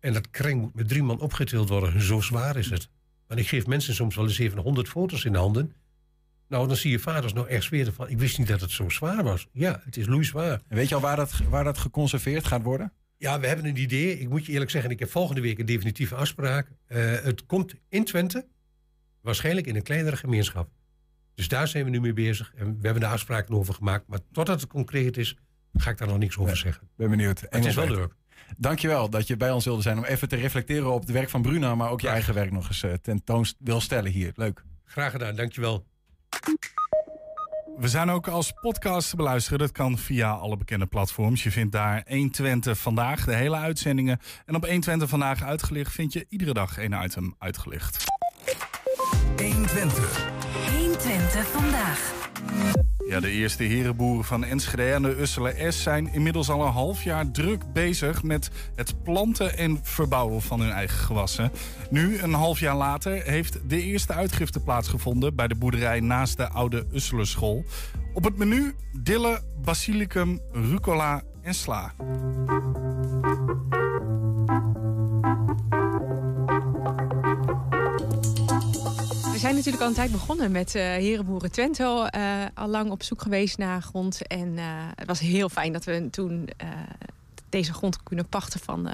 [0.00, 2.00] En dat kring moet met drie man opgetild worden.
[2.02, 2.88] Zo zwaar is het.
[3.26, 5.72] Want ik geef mensen soms wel eens even 100 foto's in de handen.
[6.48, 8.08] Nou, dan zie je vaders nou echt zweren van...
[8.08, 9.46] ik wist niet dat het zo zwaar was.
[9.52, 10.60] Ja, het is loeizwaar.
[10.68, 12.92] En weet je al waar dat, waar dat geconserveerd gaat worden?
[13.22, 14.18] Ja, we hebben een idee.
[14.18, 16.68] Ik moet je eerlijk zeggen, ik heb volgende week een definitieve afspraak.
[16.86, 18.46] Eh, het komt in Twente,
[19.20, 20.68] waarschijnlijk in een kleinere gemeenschap.
[21.34, 22.52] Dus daar zijn we nu mee bezig.
[22.56, 24.06] En we hebben de afspraken over gemaakt.
[24.06, 25.36] Maar totdat het concreet is,
[25.72, 26.88] ga ik daar nog niks over zeggen.
[26.96, 27.40] Ben benieuwd.
[27.48, 28.14] Het is wel leuk.
[28.56, 31.42] Dankjewel dat je bij ons wilde zijn om even te reflecteren op het werk van
[31.42, 34.32] Bruna, maar ook je eigen werk nog eens eh, tentoon wil stellen hier.
[34.34, 34.64] Leuk.
[34.84, 35.86] Graag gedaan, dankjewel.
[37.78, 39.58] We zijn ook als podcast te beluisteren.
[39.58, 41.42] Dat kan via alle bekende platforms.
[41.42, 44.18] Je vindt daar 120 vandaag, de hele uitzendingen.
[44.46, 48.04] En op 120 vandaag uitgelicht vind je iedere dag een item uitgelicht.
[49.36, 50.30] 120.
[50.70, 52.91] 120 vandaag.
[53.08, 57.02] Ja, de eerste herenboeren van Enschede en de Usselen S zijn inmiddels al een half
[57.02, 61.52] jaar druk bezig met het planten en verbouwen van hun eigen gewassen.
[61.90, 66.48] Nu, een half jaar later, heeft de eerste uitgifte plaatsgevonden bij de boerderij naast de
[66.48, 67.64] oude Usselerschool.
[68.14, 71.94] Op het menu dille, basilicum, rucola en sla.
[79.64, 82.08] Natuurlijk al een tijd begonnen met eh Herenboeren Twente.
[82.10, 84.26] eh, al lang op zoek geweest naar grond.
[84.26, 86.48] En eh, het was heel fijn dat we toen
[87.48, 88.88] deze grond kunnen pachten van,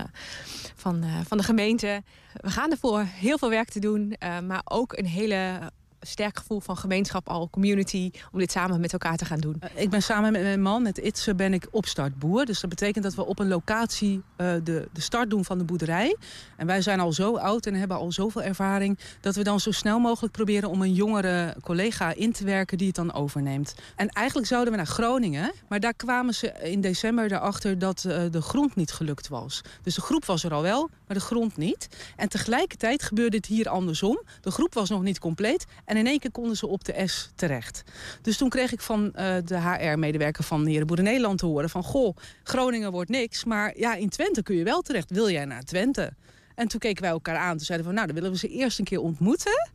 [0.75, 2.03] van, van de gemeente.
[2.35, 4.15] We gaan ervoor heel veel werk te doen.
[4.47, 5.61] maar ook een hele
[6.01, 8.11] sterk gevoel van gemeenschap al, community...
[8.33, 9.63] om dit samen met elkaar te gaan doen.
[9.75, 12.45] Ik ben samen met mijn man, met Itse, ben ik opstartboer.
[12.45, 15.65] Dus dat betekent dat we op een locatie eh, de, de start doen van de
[15.65, 16.17] boerderij.
[16.57, 18.99] En wij zijn al zo oud en hebben al zoveel ervaring...
[19.21, 22.79] dat we dan zo snel mogelijk proberen om een jongere collega in te werken...
[22.79, 23.75] die het dan overneemt.
[23.97, 25.53] En eigenlijk zouden we naar Groningen.
[25.69, 29.61] Maar daar kwamen ze in december erachter dat eh, de grond niet gelukt was.
[29.83, 31.89] Dus de groep was er al wel, maar de grond niet.
[32.17, 34.23] En tegelijkertijd gebeurde het hier andersom.
[34.41, 35.67] De groep was nog niet compleet.
[35.85, 37.83] En in één keer konden ze op de S terecht.
[38.23, 41.71] Dus toen kreeg ik van eh, de HR-medewerker van Herenboeren Nederland te horen...
[41.71, 45.11] van goh, Groningen wordt niks, maar ja, in Twente kun je wel terecht.
[45.11, 46.13] Wil jij naar Twente?
[46.55, 47.57] En toen keken wij elkaar aan.
[47.57, 49.71] Toen zeiden we van, nou, dan willen we ze eerst een keer ontmoeten...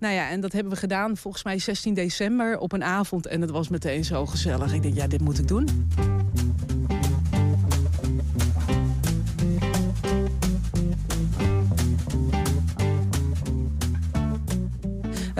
[0.00, 3.26] Nou ja, en dat hebben we gedaan volgens mij 16 december op een avond.
[3.26, 4.72] En het was meteen zo gezellig.
[4.72, 5.88] Ik denk, ja, dit moet ik doen.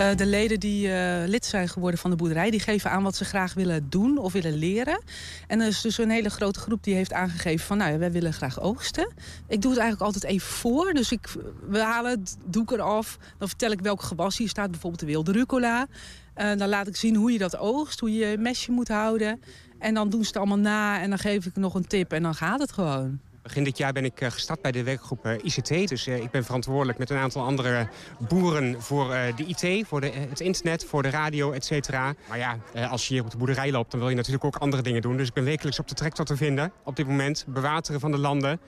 [0.01, 2.49] Eh, de leden die eh, lid zijn geworden van de boerderij...
[2.49, 5.01] die geven aan wat ze graag willen doen of willen leren.
[5.47, 7.77] En er is dus een hele grote groep die heeft aangegeven van...
[7.77, 9.13] nou ja, wij willen graag oogsten.
[9.47, 10.93] Ik doe het eigenlijk altijd even voor.
[10.93, 11.27] Dus ik,
[11.69, 13.17] we halen het doek eraf.
[13.37, 14.71] Dan vertel ik welk gewas hier staat.
[14.71, 15.87] Bijvoorbeeld de wilde rucola.
[16.33, 17.99] Eh, dan laat ik zien hoe je dat oogst.
[17.99, 19.41] Hoe je je mesje moet houden.
[19.79, 21.01] En dan doen ze het allemaal na.
[21.01, 22.11] En dan geef ik nog een tip.
[22.11, 23.19] En dan gaat het gewoon.
[23.41, 25.89] Begin dit jaar ben ik eh, gestart bij de werkgroep eh, ICT.
[25.89, 27.87] Dus eh, ik ben verantwoordelijk met een aantal andere
[28.19, 32.13] boeren voor de IT, voor de, het internet, voor de radio, et cetera.
[32.29, 32.57] Maar ja,
[32.89, 35.17] als je hier op de boerderij loopt, dan wil je natuurlijk ook andere dingen doen.
[35.17, 37.45] Dus ik ben wekelijks op de tractor te vinden op dit moment.
[37.47, 38.59] Bewateren van de landen,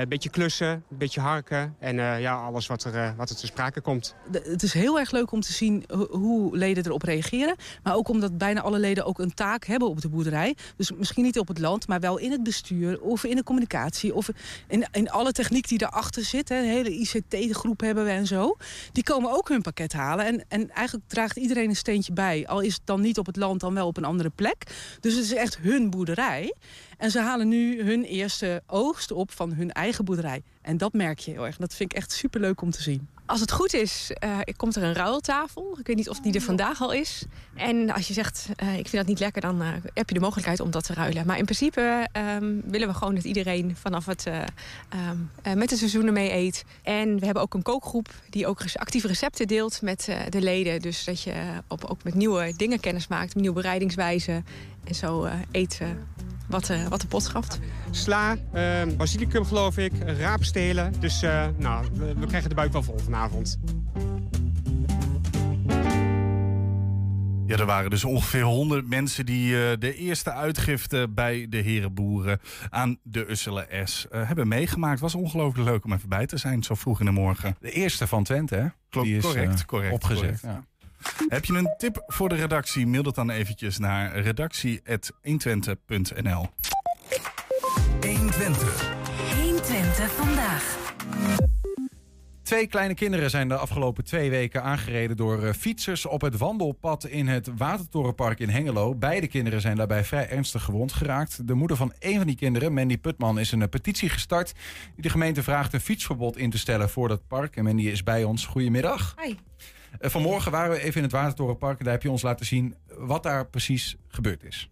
[0.00, 3.36] een beetje klussen, een beetje harken en eh, ja, alles wat er, eh, wat er
[3.36, 4.14] te sprake komt.
[4.32, 7.56] Het is heel erg leuk om te zien ho- hoe leden erop reageren.
[7.82, 10.56] Maar ook omdat bijna alle leden ook een taak hebben op de boerderij.
[10.76, 14.14] Dus misschien niet op het land, maar wel in het bestuur of in de communicatie.
[14.14, 14.28] Of
[14.68, 16.48] in, in alle techniek die daarachter zit.
[16.48, 16.56] Hè.
[16.58, 18.56] Een hele ICT-groep hebben we en zo.
[18.92, 20.26] Die komen ook hun pakket halen.
[20.26, 22.46] En, en eigenlijk draagt iedereen een steentje bij.
[22.46, 24.64] Al is het dan niet op het land, dan wel op een andere plek.
[25.00, 26.54] Dus het is echt hun boerderij.
[27.02, 30.42] En ze halen nu hun eerste oogst op van hun eigen boerderij.
[30.60, 31.56] En dat merk je heel erg.
[31.56, 33.08] Dat vind ik echt superleuk om te zien.
[33.26, 35.76] Als het goed is, eh, komt er een ruiltafel.
[35.78, 37.24] Ik weet niet of die er vandaag al is.
[37.54, 40.20] En als je zegt, eh, ik vind dat niet lekker, dan eh, heb je de
[40.20, 41.26] mogelijkheid om dat te ruilen.
[41.26, 44.42] Maar in principe ehm, willen we gewoon dat iedereen vanaf het, eh,
[44.88, 46.64] ehm, eh, met de seizoenen mee eet.
[46.82, 50.80] En we hebben ook een kookgroep die ook actieve recepten deelt met de leden.
[50.80, 51.34] Dus dat je
[51.68, 54.44] op, ook met nieuwe dingen kennis maakt, nieuwe bereidingswijzen.
[54.84, 55.88] En zo eet eh,
[56.52, 57.58] wat, eh, wat de pot schaft.
[57.90, 60.92] Sla, eh, basilicum geloof ik, raapstelen.
[61.00, 63.58] Dus eh, nou, we, we krijgen de buik wel vol vanavond.
[67.46, 72.40] Ja, er waren dus ongeveer 100 mensen die eh, de eerste uitgifte bij de herenboeren
[72.70, 75.00] aan de Usselen S hebben meegemaakt.
[75.00, 77.56] Was ongelooflijk leuk om even bij te zijn, zo vroeg in de morgen.
[77.60, 78.66] De eerste van Twente, hè?
[78.88, 79.92] Klopt, Die is, correct, correct.
[79.92, 80.60] opgezet, correct.
[81.28, 82.86] Heb je een tip voor de redactie?
[82.86, 86.48] Mail dat dan eventjes naar redactie.120.nl
[88.00, 88.90] 120.
[89.42, 90.80] 120 vandaag.
[92.42, 97.04] Twee kleine kinderen zijn de afgelopen twee weken aangereden door eh, fietsers op het wandelpad
[97.04, 98.94] in het Watertorenpark in Hengelo.
[98.94, 101.46] Beide kinderen zijn daarbij vrij ernstig gewond geraakt.
[101.46, 104.52] De moeder van een van die kinderen, Mandy Putman, is een eh, petitie gestart
[104.94, 107.56] die de gemeente vraagt een fietsverbod in te stellen voor dat park.
[107.56, 108.46] En Mandy is bij ons.
[108.46, 109.14] Goedemiddag.
[109.24, 109.34] Hi.
[109.98, 112.74] Eh, vanmorgen waren we even in het Watertorenpark en daar heb je ons laten zien
[112.86, 114.70] wat daar precies gebeurd is.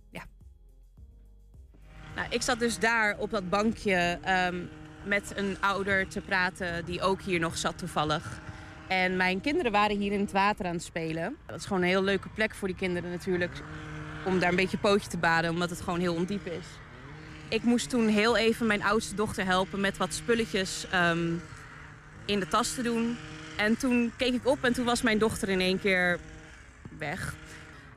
[2.21, 4.57] Nou, ik zat dus daar op dat bankje ehm,
[5.05, 8.41] met een ouder te praten die ook hier nog zat toevallig.
[8.89, 11.37] En mijn kinderen waren hier in het water aan het spelen.
[11.47, 13.53] Dat is gewoon een heel leuke plek voor die kinderen natuurlijk.
[14.25, 16.66] Om daar een beetje pootje te baden, omdat het gewoon heel ondiep is.
[17.49, 21.33] Ik moest toen heel even mijn oudste dochter helpen met wat spulletjes ehm,
[22.25, 23.16] in de tas te doen.
[23.61, 26.18] En toen keek ik op en toen was mijn dochter in één keer
[26.98, 27.34] weg.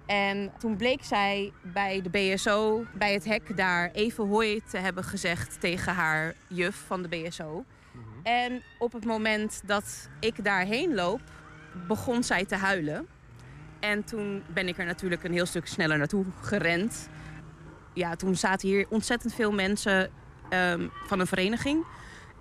[0.05, 5.03] En toen bleek zij bij de BSO, bij het hek daar, even hoi te hebben
[5.03, 7.65] gezegd tegen haar juf van de BSO.
[8.23, 11.21] En op het moment dat ik daarheen loop,
[11.87, 13.07] begon zij te huilen.
[13.79, 17.09] En toen ben ik er natuurlijk een heel stuk sneller naartoe gerend.
[17.93, 20.11] Ja, toen zaten hier ontzettend veel mensen
[20.49, 21.85] ehm, van een vereniging.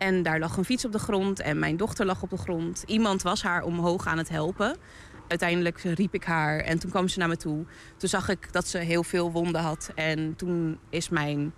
[0.03, 2.83] En daar lag een fiets op de grond en mijn dochter lag op de grond.
[2.87, 4.77] Iemand was haar omhoog aan het helpen.
[5.29, 7.65] Uiteindelijk riep ik haar en toen kwam ze naar me toe.
[7.97, 9.91] Toen zag ik dat ze heel veel wonden had.
[9.95, 11.53] En toen is mijn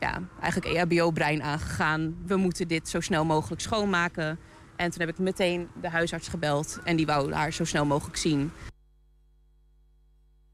[0.00, 2.16] ja, eigenlijk EHBO-brein aangegaan.
[2.26, 4.38] We moeten dit zo snel mogelijk schoonmaken.
[4.76, 6.80] En toen heb ik meteen de huisarts gebeld.
[6.84, 8.52] En die wou haar zo snel mogelijk zien.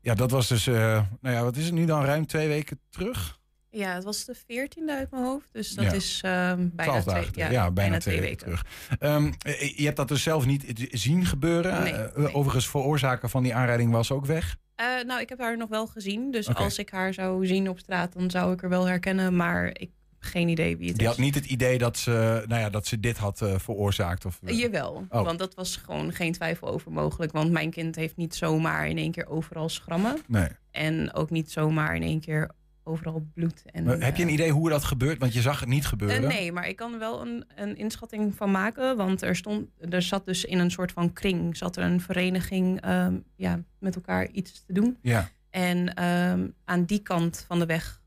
[0.00, 2.80] Ja, dat was dus, eh, nou ja, wat is het nu dan, ruim twee weken
[2.90, 3.42] terug?
[3.74, 5.48] Ja, het was de 14e uit mijn hoofd.
[5.52, 5.92] Dus dat Ja.
[5.92, 7.52] is ehm, bijna, twee, dagen.
[7.52, 8.64] Ja, bijna twee weken terug.
[8.98, 11.82] Ehm, eh, je hebt dat dus zelf niet zien gebeuren.
[11.82, 14.56] Nee, Eh, Overigens, veroorzaker van die aanrijding was ook weg.
[14.74, 16.30] Eh, nou, ik heb haar nog wel gezien.
[16.30, 19.36] Dus als ik haar zou zien op straat, dan zou ik haar wel herkennen.
[19.36, 21.12] Maar ik heb geen idee wie het Die is.
[21.14, 24.24] had niet het idee dat ze, nou ja, dat ze dit had veroorzaakt.
[24.24, 25.24] Of, Jawel, Oh.
[25.24, 27.32] want dat was gewoon geen twijfel over mogelijk.
[27.32, 30.16] Want mijn kind heeft niet zomaar in één keer overal schrammen.
[30.26, 30.48] Nee.
[30.70, 32.50] En ook niet zomaar in één keer
[32.84, 33.62] overal bloed.
[33.66, 35.18] En, Maar heb je een idee hoe dat gebeurt?
[35.18, 36.28] Want je zag het niet Eh, gebeuren.
[36.28, 38.96] nee, maar ik kan er wel een, een inschatting van maken.
[38.96, 41.56] Want er, stond, er zat dus in een soort van kring...
[41.56, 44.98] zat er een vereniging ehm, ja, met elkaar iets te doen.
[45.02, 45.28] Ja.
[45.50, 48.02] En ehm, aan die kant van de weg,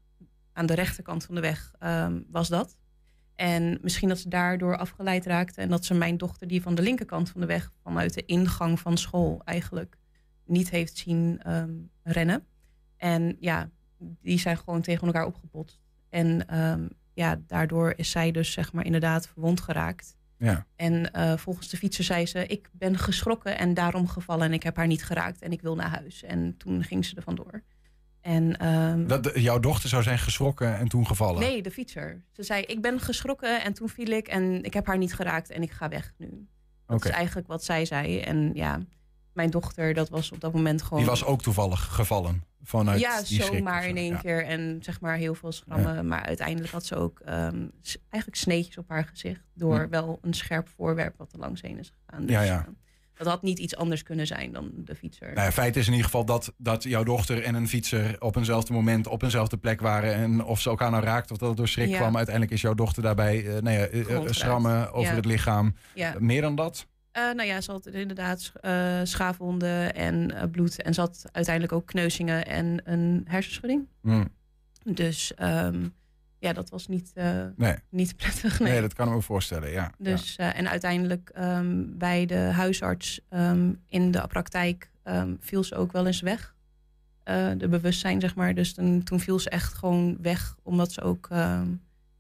[0.53, 2.77] aan de rechterkant van de weg, ehm, was dat.
[3.35, 5.61] En misschien dat ze daardoor afgeleid raakte...
[5.61, 7.71] en dat ze mijn dochter, die van de linkerkant van de weg...
[7.83, 9.97] vanuit de ingang van school eigenlijk
[10.45, 11.41] niet heeft zien
[12.03, 12.43] rennen.
[12.97, 13.69] En ja,
[13.99, 15.79] die zijn gewoon tegen elkaar opgepotst.
[16.09, 20.15] En ehm, ja, daardoor is zij dus zeg maar inderdaad verwond geraakt.
[20.37, 20.65] Ja.
[20.75, 24.63] En eh, volgens de fietser zei ze, ik ben geschrokken en daarom gevallen en ik
[24.63, 26.23] heb haar niet geraakt en ik wil naar huis.
[26.23, 27.63] En toen ging ze er vandoor.
[28.21, 31.39] En, ehm, Dat, de- jouw dochter zou zijn geschrokken en toen gevallen.
[31.41, 32.23] nee, de fietser.
[32.31, 35.49] Ze zei, ik ben geschrokken en toen viel ik en ik heb haar niet geraakt
[35.49, 36.47] en ik ga weg nu.
[36.85, 38.19] Dat is eigenlijk wat zij zei.
[38.19, 38.79] En ja,
[39.33, 40.99] mijn dochter, dat was op dat moment gewoon...
[40.99, 44.19] Die was ook toevallig gevallen vanuit ja, die zomaar in één Ja.
[44.19, 46.07] keer en zeg maar heel veel schrammen.
[46.07, 47.67] Maar uiteindelijk had ze ook ehm,
[48.09, 49.41] eigenlijk sneetjes op haar gezicht.
[49.53, 52.25] Door wel een scherp voorwerp wat er langs heen is gegaan.
[52.25, 52.59] Dus, Ja, ja.
[52.67, 52.73] eh,
[53.13, 55.33] dat had niet iets anders kunnen zijn dan de fietser.
[55.33, 58.73] Nou feit is in ieder geval dat, dat jouw dochter en een fietser op eenzelfde
[58.73, 60.13] moment op eenzelfde plek waren.
[60.13, 62.15] En of ze elkaar nou raakten of dat het door schrik kwam.
[62.15, 65.75] Uiteindelijk is jouw dochter daarbij eh nou ja, eh, eh, schrammen over het lichaam.
[66.19, 66.87] Meer dan dat?
[67.17, 70.81] Eh, nou ja, ze had inderdaad eh, schaafwonden en eh, bloed.
[70.81, 73.87] En ze had uiteindelijk ook kneuzingen en een hersenschudding.
[74.01, 74.25] Hm.
[74.83, 75.87] Dus ehm,
[76.39, 77.11] ja, dat was niet,
[77.55, 77.75] Nee.
[77.89, 78.59] niet prettig.
[78.59, 78.71] Nee.
[78.71, 78.81] Nee.
[78.81, 79.71] dat kan ik me voorstellen.
[79.71, 79.91] Ja.
[79.97, 84.89] Dus, en uiteindelijk ehm, bij de huisarts ehm, in de praktijk
[85.39, 86.55] viel ze ook wel eens weg.
[87.27, 88.53] Eh, de bewustzijn, zeg maar.
[88.53, 91.27] Dus toen, toen viel ze echt gewoon weg, omdat ze ook,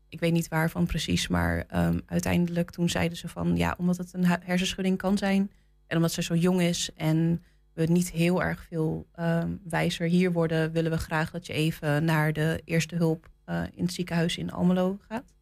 [0.09, 4.13] ik weet niet waarvan precies, maar ehm, uiteindelijk toen zeiden ze van, ja, omdat het
[4.13, 5.51] een hu- hersenschudding kan zijn
[5.87, 7.43] en omdat ze zo jong is en
[7.73, 12.03] we niet heel erg veel ehm, wijzer hier worden, willen we graag dat je even
[12.05, 15.33] naar de eerste hulp eh, in het ziekenhuis in Almelo gaat.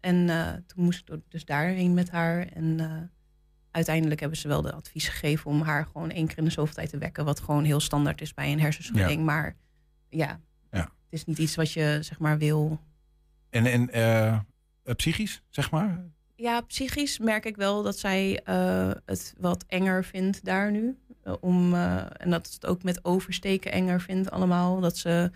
[0.00, 2.46] En eh, toen moest ik dus daarheen met haar.
[2.46, 2.92] En eh,
[3.70, 6.74] uiteindelijk hebben ze wel de advies gegeven om haar gewoon één keer in de zoveel
[6.74, 7.24] tijd te wekken.
[7.24, 9.18] Wat gewoon heel standaard is bij een hersenschudding.
[9.18, 9.24] Ja.
[9.24, 9.56] Maar
[10.08, 10.40] ja,
[10.70, 10.78] Ja.
[10.80, 12.80] het is niet iets wat je zeg maar wil.
[13.56, 16.04] En, en eh, psychisch, zeg maar?
[16.34, 20.98] Ja, psychisch merk ik wel dat zij eh, het wat enger vindt daar nu.
[21.22, 24.80] eh, om, en dat het ook met oversteken enger vindt allemaal.
[24.80, 25.30] Dat ze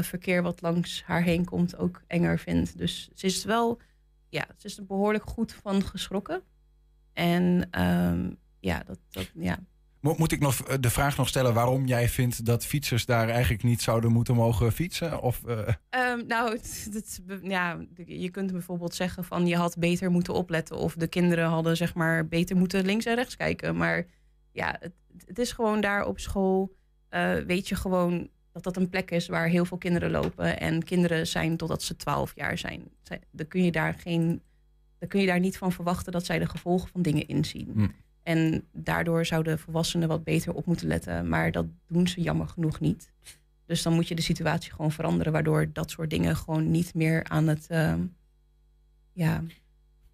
[0.00, 2.78] verkeer wat langs haar heen komt ook enger vindt.
[2.78, 3.80] Dus ze is wel,
[4.28, 6.42] ja, ze is er behoorlijk goed van geschrokken.
[7.12, 8.30] En ehm,
[8.60, 9.58] ja, dat, dat, ja,
[10.16, 13.62] Moet ik nog eh, de vraag nog stellen waarom jij vindt dat fietsers daar eigenlijk
[13.62, 15.20] niet zouden moeten mogen fietsen?
[15.22, 20.10] Of, eh, Ehm, nou, het, het- ja, je kunt bijvoorbeeld zeggen van je had beter
[20.10, 20.76] moeten opletten.
[20.76, 23.76] Of de kinderen hadden zeg maar beter moeten links en rechts kijken.
[23.76, 24.06] Maar
[24.52, 24.92] ja, het,
[25.26, 26.74] het is gewoon daar op school.
[27.08, 30.60] eh, weet je gewoon dat dat een plek is waar heel veel kinderen lopen.
[30.60, 32.82] En kinderen zijn totdat ze 12 jaar zijn.
[33.02, 34.42] Zij- Dan kun je daar geen.
[34.98, 37.70] Dan kun je daar niet van verwachten dat zij de gevolgen van dingen inzien.
[37.74, 37.86] Hm.
[38.26, 41.28] En daardoor zouden volwassenen wat beter op moeten letten.
[41.28, 43.12] Maar dat doen ze jammer genoeg niet.
[43.66, 47.24] Dus dan moet je de situatie gewoon veranderen, waardoor dat soort dingen gewoon niet meer
[47.24, 47.66] aan het.
[47.66, 48.00] ehm,
[49.12, 49.42] ja,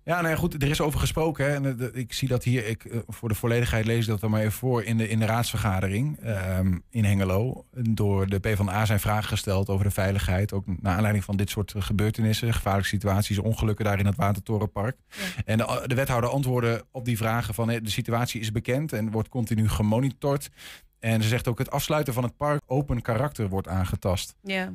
[0.05, 1.45] Ja, nou goed, er is over gesproken.
[1.45, 4.23] Hè, en eh, ik zie dat hier, ik, eh, voor de volledigheid lees ik dat
[4.23, 7.65] er maar even voor in de, in de raadsvergadering ehm, in Hengelo.
[7.71, 10.53] Door de PvdA zijn vragen gesteld over de veiligheid.
[10.53, 14.97] Ook naar aanleiding van dit soort gebeurtenissen, gevaarlijke situaties, ongelukken daar in het Watertorenpark.
[15.45, 19.11] En de, de wethouder antwoordde op die vragen van eh, de situatie is bekend en
[19.11, 20.51] wordt continu gemonitord.
[20.99, 24.35] En ze zegt ook het afsluiten van het park open karakter wordt aangetast.
[24.43, 24.73] ja.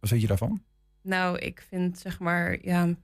[0.00, 0.62] Wat vind je daarvan?
[1.02, 2.94] Nou, ik vind zeg maar, ja.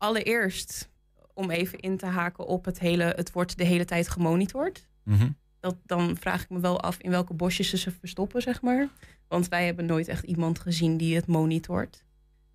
[0.00, 0.90] Allereerst
[1.34, 3.04] om even in te haken op het hele.
[3.04, 4.88] Het wordt de hele tijd gemonitord.
[5.02, 5.28] Mhm.
[5.60, 8.88] Dat, dan vraag ik me wel af in welke bosjes ze ze verstoppen, zeg maar.
[9.28, 12.04] Want wij hebben nooit echt iemand gezien die het monitort.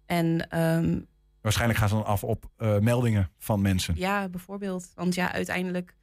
[0.05, 0.99] En ehm,
[1.41, 3.93] Waarschijnlijk gaan ze dan af op eh, meldingen van mensen.
[3.97, 4.91] Ja, bijvoorbeeld.
[4.95, 5.95] Want ja, uiteindelijk,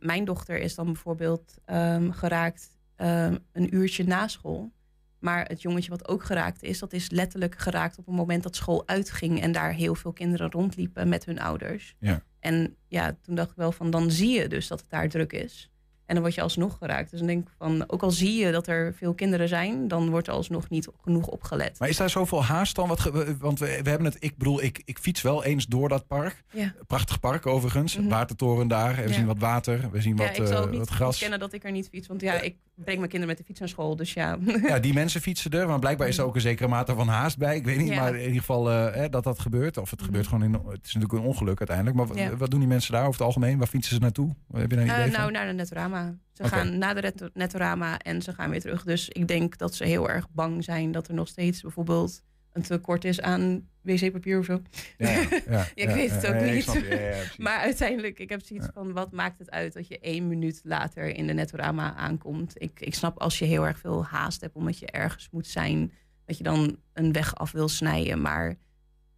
[0.00, 4.72] mijn dochter is dan bijvoorbeeld ehm, geraakt ehm, een uurtje na school.
[5.18, 8.56] Maar het jongetje wat ook geraakt is, dat is letterlijk geraakt op het moment dat
[8.56, 11.94] school uitging en daar heel veel kinderen rondliepen met hun ouders.
[11.98, 12.22] Ja.
[12.40, 15.32] En ja, toen dacht ik wel van, dan zie je dus dat het daar druk
[15.32, 15.70] is.
[16.06, 17.10] En dan word je alsnog geraakt.
[17.10, 20.10] Dus dan denk ik van, ook al zie je dat er veel kinderen zijn, dan
[20.10, 21.78] wordt er alsnog niet genoeg opgelet.
[21.78, 22.88] Maar is daar zoveel haast dan?
[22.88, 25.88] Wat, ge- want we, we hebben het, ik bedoel, ik, ik fiets wel eens door
[25.88, 26.42] dat park.
[26.52, 26.74] Ja.
[26.86, 27.98] Prachtig park overigens.
[28.08, 28.96] Watertoren daar.
[28.96, 29.12] We Ja.
[29.14, 29.90] zien wat water.
[29.90, 31.18] We zien Ja, wat, ik zal ook eh, niet wat gras.
[31.18, 32.06] kennen dat ik er niet fiets.
[32.08, 33.96] Want ja, ik breng mijn kinderen met de fiets naar school.
[33.96, 34.38] Dus ja.
[34.62, 35.66] Ja, die mensen fietsen er.
[35.68, 37.56] Maar blijkbaar is er ook een zekere mate van haast bij.
[37.56, 38.00] Ik weet niet, Ja.
[38.00, 39.76] maar in ieder geval eh, hè, dat dat gebeurt.
[39.76, 40.52] Of het gebeurt gewoon in...
[40.52, 41.96] Het is natuurlijk een ongeluk uiteindelijk.
[41.96, 42.36] Maar Ja.
[42.36, 43.58] wat doen die mensen daar over het algemeen?
[43.58, 44.34] Waar fietsen ze naartoe?
[44.52, 45.32] Heb je daar een Eh, idee nou, van?
[45.32, 46.14] naar de Netorama.
[46.32, 48.84] Ze gaan naar de Netorama en ze gaan weer terug.
[48.84, 52.22] Dus ik denk dat ze heel erg bang zijn dat er nog steeds bijvoorbeeld
[52.58, 54.62] een tekort is aan wc-papier of zo.
[54.96, 56.84] Ja, ja, ja, ik weet het ook niet.
[57.44, 61.14] maar uiteindelijk, ik heb zoiets van, wat maakt het uit dat je één minuut later
[61.14, 62.52] in de Netorama aankomt?
[62.54, 65.92] Ik, ik snap als je heel erg veel haast hebt omdat je ergens moet zijn,
[66.24, 68.20] dat je dan een weg af wil snijden.
[68.20, 68.56] Maar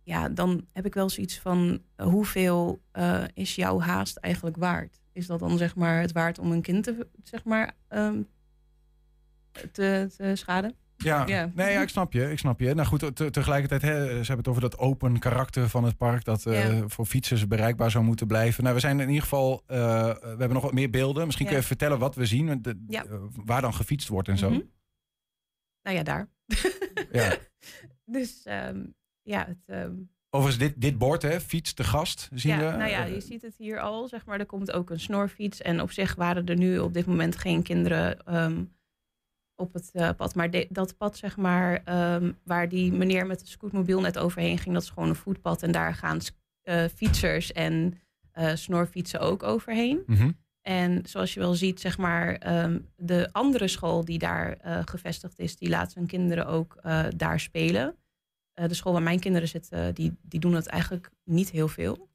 [0.02, 5.00] ja, dan heb ik wel zoiets van, hoeveel eh, is jouw haast eigenlijk waard?
[5.12, 8.22] Is dat dan zeg maar het waard om een kind te, zeg maar, ehm,
[9.72, 10.74] te, te schaden?
[11.04, 12.30] Ja, nee, ja, ik snap je.
[12.30, 12.74] Ik snap je.
[12.74, 16.24] Nou goed, te- tegelijkertijd, hè, ze hebben het over dat open karakter van het park,
[16.24, 18.62] dat eh, voor fietsers bereikbaar zou moeten blijven.
[18.62, 19.76] Nou, we zijn in ieder geval, eh,
[20.20, 21.24] we hebben nog wat meer beelden.
[21.24, 23.04] Misschien kun je even vertellen wat we zien, de- Ja.
[23.04, 24.50] eh, waar dan gefietst wordt en zo.
[24.50, 24.60] Mhm.
[25.82, 26.28] Nou ja, daar.
[27.12, 27.36] Ja.
[28.04, 28.84] Dus ehm,
[29.22, 29.94] ja, het, ehm,
[30.30, 32.76] Overigens, dit, dit bord, hè, fiets te gast, zien ja, we.
[32.76, 34.38] nou ja, je ziet het hier al, zeg maar.
[34.40, 35.62] Er komt ook een snorfiets.
[35.62, 38.64] En op zich waren er nu op dit moment geen kinderen ehm,
[39.60, 40.34] op het eh, pad.
[40.34, 44.58] Maar de- dat pad, zeg maar, ehm, waar die meneer met de scootmobiel net overheen
[44.58, 45.62] ging, dat is gewoon een voetpad.
[45.62, 46.18] En daar gaan
[46.60, 47.98] eh, fietsers en
[48.32, 50.02] eh, snorfietsen ook overheen.
[50.06, 50.30] Mhm.
[50.62, 55.56] En zoals je wel ziet, zeg maar, ehm, de andere school die daar gevestigd is,
[55.56, 56.80] die laat zijn kinderen ook
[57.16, 57.96] daar spelen.
[58.54, 62.08] De school waar mijn kinderen zitten, die, die doen het eigenlijk niet heel veel.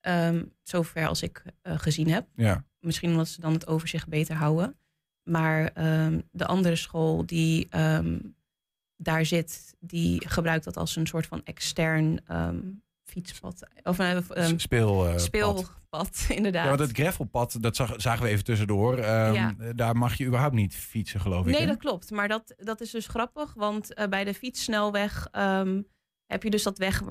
[0.00, 2.26] Ehm, zover als ik gezien heb.
[2.34, 2.64] Ja.
[2.80, 4.78] Misschien omdat ze dan het overzicht beter houden.
[5.22, 8.18] Maar ehm, de andere school die ehm,
[8.96, 12.58] daar zit, die gebruikt dat als een soort van extern ehm,
[13.04, 13.68] fietspad.
[13.82, 15.20] Of een ehm, Speel, eh, pad.
[15.20, 16.62] speelpad, inderdaad.
[16.62, 18.98] Ja, want het gravelpad, dat zag, zagen we even tussendoor.
[18.98, 19.54] Ja.
[19.74, 21.58] Daar mag je überhaupt niet fietsen, geloof ik.
[21.58, 22.10] Nee, dat klopt.
[22.10, 25.28] Maar dat, dat is dus grappig, want eh, bij de fietssnelweg
[26.26, 27.02] heb je dus dat weg,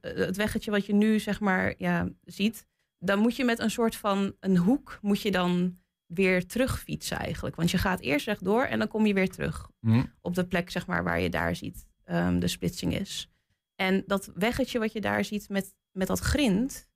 [0.00, 2.66] het weggetje wat je nu zeg maar ja, ziet.
[2.98, 5.78] Dan moet je met een soort van een hoek moet je dan
[6.08, 7.56] weer terugfietsen eigenlijk.
[7.56, 10.04] Want je gaat eerst rechtdoor en dan kom je weer terug Hm.
[10.20, 13.30] op de plek zeg maar, waar je daar ziet ehm, de splitsing is.
[13.74, 16.86] En dat weggetje wat je daar ziet met, met dat grind,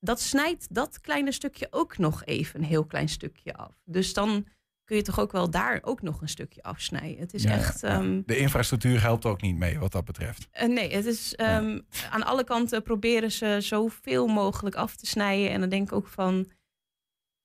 [0.00, 3.80] dat snijdt dat kleine stukje ook nog even een heel klein stukje af.
[3.84, 4.46] Dus dan
[4.84, 7.18] kun je toch ook wel daar ook nog een stukje afsnijden.
[7.20, 7.82] Het is Ja, echt.
[7.82, 10.48] ehm, De infrastructuur helpt ook niet mee wat dat betreft.
[10.50, 11.80] eh, nee, het is ehm,
[12.10, 15.50] aan alle kanten proberen ze zoveel mogelijk af te snijden.
[15.50, 16.50] En dan denk ik ook van.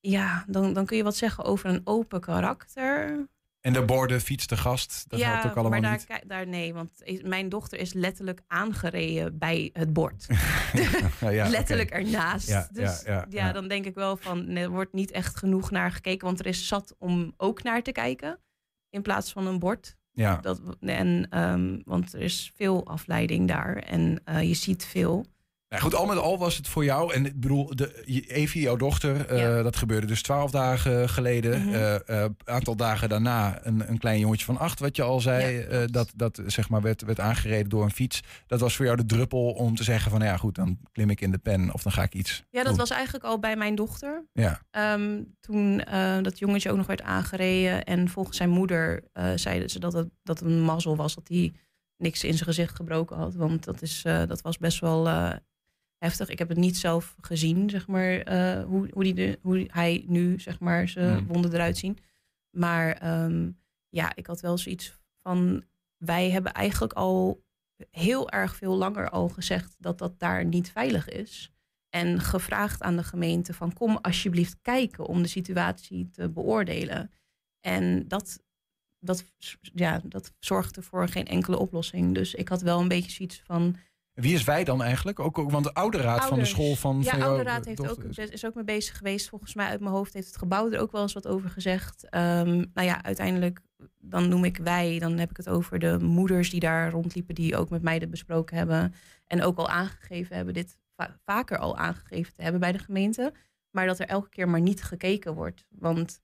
[0.01, 3.27] Ja, dan, dan kun je wat zeggen over een open karakter.
[3.61, 6.29] En de borden, fiets de gast, dat helpt ook allemaal maar daar, niet.
[6.29, 10.27] daar nee, want mijn dochter is letterlijk aangereden bij het bord.
[11.19, 12.47] Ja, ja, letterlijk ernaast.
[12.47, 13.51] Ja, dus ja, ja, ja, ja.
[13.51, 16.67] dan denk ik wel van, er wordt niet echt genoeg naar gekeken, want er is
[16.67, 18.39] zat om ook naar te kijken
[18.89, 19.97] in plaats van een bord.
[20.11, 20.37] Ja.
[20.37, 25.25] Dat, en, ehm, want er is veel afleiding daar en eh, je ziet veel.
[25.71, 27.13] Nou goed, al met al was het voor jou.
[27.13, 31.65] En ik bedoel, de, Evie, jouw dochter, eh, dat gebeurde dus twaalf dagen geleden.
[31.65, 31.73] Mhm.
[31.73, 35.19] Eh, eh, Een aantal dagen daarna een, een klein jongetje van acht, wat je al
[35.19, 35.59] zei.
[35.59, 38.21] eh, dat dat zeg maar werd, werd aangereden door een fiets.
[38.47, 41.09] Dat was voor jou de druppel om te zeggen van nou ja goed, dan klim
[41.09, 42.43] ik in de pen of dan ga ik iets.
[42.49, 42.77] Ja, dat doen.
[42.77, 44.23] was eigenlijk al bij mijn dochter.
[44.33, 44.61] Ja.
[44.71, 47.83] Ehm, toen eh, dat jongetje ook nog werd aangereden.
[47.83, 51.27] En volgens zijn moeder eh zeiden ze dat het, dat het een mazzel was dat
[51.27, 51.53] hij
[51.97, 53.35] niks in zijn gezicht gebroken had.
[53.35, 55.31] Want dat, is, eh, dat was best wel eh,
[56.01, 56.29] heftig.
[56.29, 60.03] Ik heb het niet zelf gezien, zeg maar, eh, hoe, hoe, die de, hoe hij
[60.07, 61.97] nu, zeg maar, zijn wonden eruit zien.
[62.49, 63.51] Maar ehm,
[63.89, 65.63] ja, ik had wel zoiets van,
[65.97, 67.43] wij hebben eigenlijk al
[67.91, 71.51] heel erg veel langer al gezegd dat dat daar niet veilig is.
[71.89, 77.11] En gevraagd aan de gemeente van kom alsjeblieft kijken om de situatie te beoordelen.
[77.59, 78.43] En dat,
[78.99, 79.25] dat,
[79.73, 82.15] ja, dat zorgde voor geen enkele oplossing.
[82.15, 83.75] Dus ik had wel een beetje zoiets van.
[84.13, 85.19] Wie is wij dan eigenlijk?
[85.19, 87.89] Ook, ook want de oude raad van de school van, Ja, jouw oude raad heeft
[87.89, 89.29] ook, is- ook mee bezig geweest.
[89.29, 92.09] Volgens mij uit mijn hoofd heeft het gebouw er ook wel eens wat over gezegd.
[92.09, 93.59] Ehm, nou ja, uiteindelijk,
[93.99, 94.99] dan noem ik wij.
[94.99, 97.35] Dan heb ik het over de moeders die daar rondliepen...
[97.35, 98.93] die ook met mij dit besproken hebben.
[99.27, 103.33] En ook al aangegeven hebben, dit va- vaker al aangegeven te hebben bij de gemeente.
[103.71, 105.65] Maar dat er elke keer maar niet gekeken wordt.
[105.69, 106.21] Want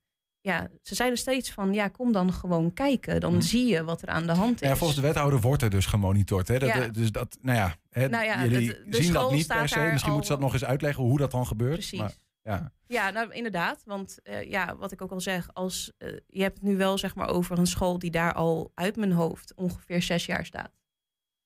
[0.48, 1.74] ja, ze zeiden steeds van...
[1.74, 3.20] ja, kom dan gewoon kijken.
[3.20, 4.60] Dan zie je wat er aan de hand is.
[4.62, 4.70] Mhm.
[4.70, 6.48] Ja, volgens de wethouder wordt er dus gemonitord.
[6.48, 6.60] Hè?
[6.60, 6.88] Dat, Ja.
[6.88, 9.80] Dus dat, nou ja, hè, Nou ja, jullie zien dat niet per se.
[9.80, 11.74] Misschien moeten ze dat al- nog eens uitleggen hoe dat dan gebeurt.
[11.74, 12.00] Precies.
[12.00, 12.72] Maar, ja.
[12.88, 13.82] Ja, nou inderdaad.
[13.86, 16.98] Want eh, ja, wat ik ook al zeg, als, eh, je hebt het nu wel
[16.98, 20.72] zeg maar over een school die daar al uit mijn hoofd ongeveer zes jaar staat.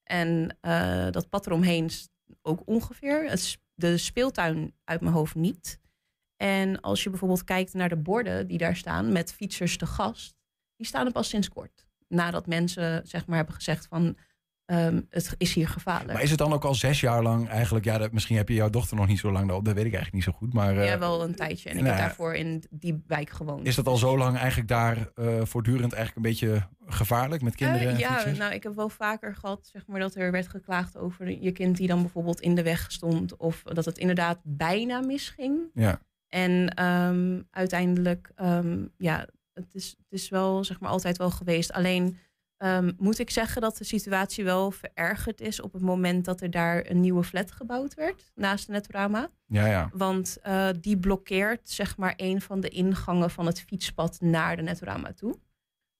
[0.02, 1.90] En eh, dat pad eromheen
[2.42, 3.30] ook ongeveer.
[3.30, 5.80] Het, de speeltuin uit mijn hoofd niet.
[6.42, 10.34] En als je bijvoorbeeld kijkt naar de borden die daar staan met fietsers te gast,
[10.76, 11.86] die staan er pas sinds kort.
[12.08, 14.16] Nadat mensen zeg maar hebben gezegd van
[14.64, 16.12] ehm, het is hier gevaarlijk.
[16.12, 17.84] Maar is het dan ook al zes jaar lang eigenlijk...
[17.84, 19.64] Ja, dat, misschien heb je jouw dochter nog niet zo lang op.
[19.64, 20.52] Dat weet ik eigenlijk niet zo goed.
[20.52, 21.68] Maar, eh, ja, wel een tijdje.
[21.68, 23.66] En ik nou heb daarvoor in die wijk gewoond.
[23.66, 27.86] Is dat al zo lang eigenlijk daar eh, voortdurend eigenlijk een beetje gevaarlijk met kinderen
[27.86, 30.96] Eh, en ja, nou, ik heb wel vaker gehad zeg maar, dat er werd geklaagd
[30.96, 33.36] over je kind die dan bijvoorbeeld in de weg stond.
[33.36, 35.60] Of dat het inderdaad bijna misging.
[35.74, 36.00] Ja.
[36.32, 41.72] En ehm, uiteindelijk, ehm, ja, het is, het is wel zeg maar altijd wel geweest.
[41.72, 42.18] Alleen
[42.56, 46.50] ehm, moet ik zeggen dat de situatie wel verergerd is op het moment dat er
[46.50, 49.30] daar een nieuwe flat gebouwd werd naast de Netorama.
[49.46, 49.90] Ja, ja.
[49.92, 54.62] Want eh, die blokkeert zeg maar een van de ingangen van het fietspad naar de
[54.62, 55.38] Netorama toe.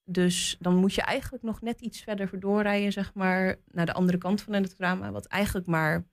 [0.05, 4.17] Dus dan moet je eigenlijk nog net iets verder doorrijden, zeg maar, naar de andere
[4.17, 5.11] kant van de Netorama.
[5.11, 6.05] Wat eigenlijk maar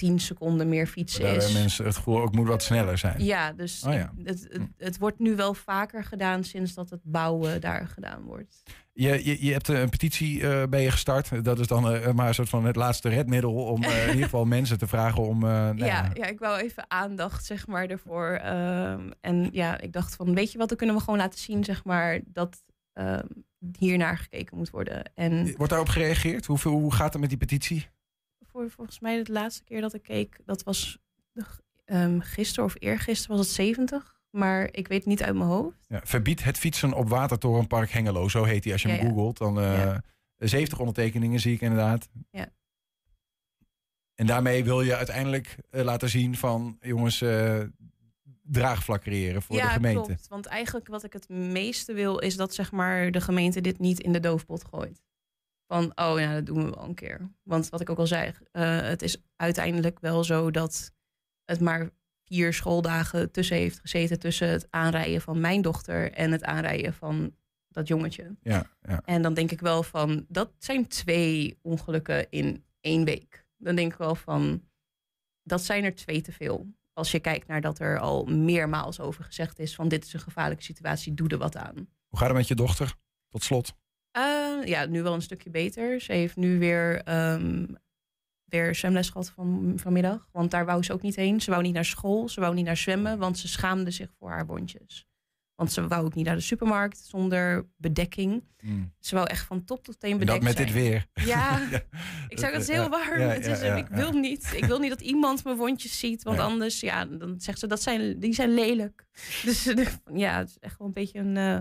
[0.00, 1.52] 10 seconden meer fietsen Daar is.
[1.52, 3.24] mensen het gevoel ook moet wat sneller zijn.
[3.24, 4.12] Ja, dus Oh ja.
[4.24, 8.62] Het, het, het wordt nu wel vaker gedaan sinds dat het bouwen daar gedaan wordt.
[8.92, 11.44] Je, je, je hebt eh, een petitie eh bij je gestart.
[11.44, 14.44] Dat is dan eh, maar een soort van het laatste redmiddel om in ieder geval
[14.56, 15.38] mensen te vragen om.
[15.38, 18.28] nou ja, ja, ik wou even aandacht, zeg maar, ervoor.
[18.28, 21.64] Ehm, en ja, ik dacht van, weet je wat, dan kunnen we gewoon laten zien,
[21.64, 23.26] zeg maar, dat ehm
[23.78, 25.12] hiernaar gekeken moet worden.
[25.14, 26.46] En Wordt daarop gereageerd?
[26.46, 27.88] Hoeveel, hoe gaat het met die petitie?
[28.52, 30.98] Voor, volgens mij de laatste keer dat ik keek, dat was
[31.84, 34.18] ehm gisteren of eergisteren was het 70.
[34.30, 35.76] Maar ik weet het niet uit mijn hoofd.
[35.88, 38.28] Ja, verbied het fietsen op Watertorenpark Hengelo.
[38.28, 39.10] Zo heet hij als je Ja, hem ja.
[39.10, 39.38] googelt.
[39.38, 40.02] Dan eh, Ja.
[40.36, 42.08] 70 ondertekeningen zie ik inderdaad.
[42.30, 42.48] Ja.
[44.14, 46.76] En daarmee wil je uiteindelijk eh, laten zien van...
[46.80, 47.60] jongens, eh,
[48.42, 50.02] draagvlak creëren voor ja, de gemeente.
[50.02, 50.28] klopt.
[50.28, 54.00] Want eigenlijk wat ik het meeste wil, is dat zeg maar, de gemeente dit niet
[54.00, 55.02] in de doofpot gooit.
[55.72, 57.30] Van, oh ja, dat doen we wel een keer.
[57.42, 60.92] Want wat ik ook al zei, eh, het is uiteindelijk wel zo dat
[61.44, 61.90] het maar
[62.24, 64.18] vier schooldagen tussen heeft gezeten...
[64.18, 67.34] tussen het aanrijden van mijn dochter en het aanrijden van
[67.68, 68.36] dat jongetje.
[68.42, 69.02] Ja, ja.
[69.04, 73.46] En dan denk ik wel van, dat zijn twee ongelukken in één week.
[73.56, 74.62] Dan denk ik wel van,
[75.42, 76.66] dat zijn er twee te veel.
[76.92, 80.20] Als je kijkt naar dat er al meermaals over gezegd is van dit is een
[80.20, 81.74] gevaarlijke situatie, doe er wat aan.
[82.08, 82.94] Hoe gaat het met je dochter?
[83.28, 83.74] Tot slot.
[84.10, 86.00] Eh, ja, nu wel een stukje beter.
[86.00, 87.66] Ze heeft nu weer, ehm,
[88.44, 90.28] weer zwemles gehad van, vanmiddag.
[90.32, 91.40] Want daar wou ze ook niet heen.
[91.40, 94.30] Ze wou niet naar school, ze wou niet naar zwemmen, want ze schaamde zich voor
[94.30, 95.08] haar wondjes.
[95.54, 98.44] Want ze wou ook niet naar de supermarkt zonder bedekking.
[98.60, 98.92] Mm.
[98.98, 101.06] Ze wou echt van top tot teen En bedekt dat met dit weer.
[101.24, 101.82] Ja, Ja.
[102.28, 103.20] ik zeg dat is Ja, heel warm.
[103.20, 104.52] ja, het is, ja, ik wil niet.
[104.56, 106.22] Ik wil niet dat iemand mijn wondjes ziet.
[106.22, 109.06] Want anders, ja, dan zegt ze dat zijn, die zijn lelijk.
[109.44, 111.58] Dus eh, ja, het is echt wel een beetje een eh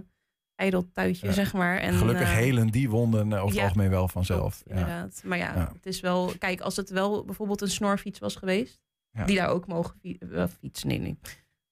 [0.60, 1.34] ijdel tuitje, Ja.
[1.34, 1.78] zeg maar.
[1.78, 4.64] En, Gelukkig eh, helen die wonden eh, over ja, het algemeen wel vanzelf.
[4.68, 5.22] Inderdaad.
[5.26, 6.34] Maar ja, het is wel...
[6.40, 8.82] Kijk, als het wel bijvoorbeeld een snorfiets was geweest...
[9.26, 11.18] Die daar ook mogen fi- eh, fietsen, nee, nee.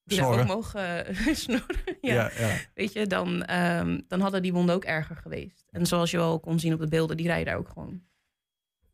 [0.04, 0.38] Die Snorren.
[0.38, 1.76] daar ook mogen snorren.
[2.02, 2.14] Ja.
[2.14, 2.56] Ja, ja.
[2.74, 5.66] Weet je, dan, ehm, dan hadden die wonden ook erger geweest.
[5.70, 8.02] En zoals je wel kon zien op de beelden, die rijden daar ook gewoon.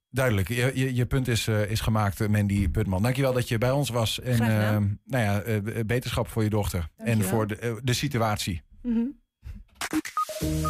[0.10, 3.02] Duidelijk, je, je, je punt is, is gemaakt, Mandy Putman.
[3.02, 4.20] Dankjewel dat je bij ons was.
[4.20, 6.88] En eh, nou ja, beterschap voor je dochter.
[6.98, 8.62] En voor de, de situatie.
[8.82, 9.00] Mhm.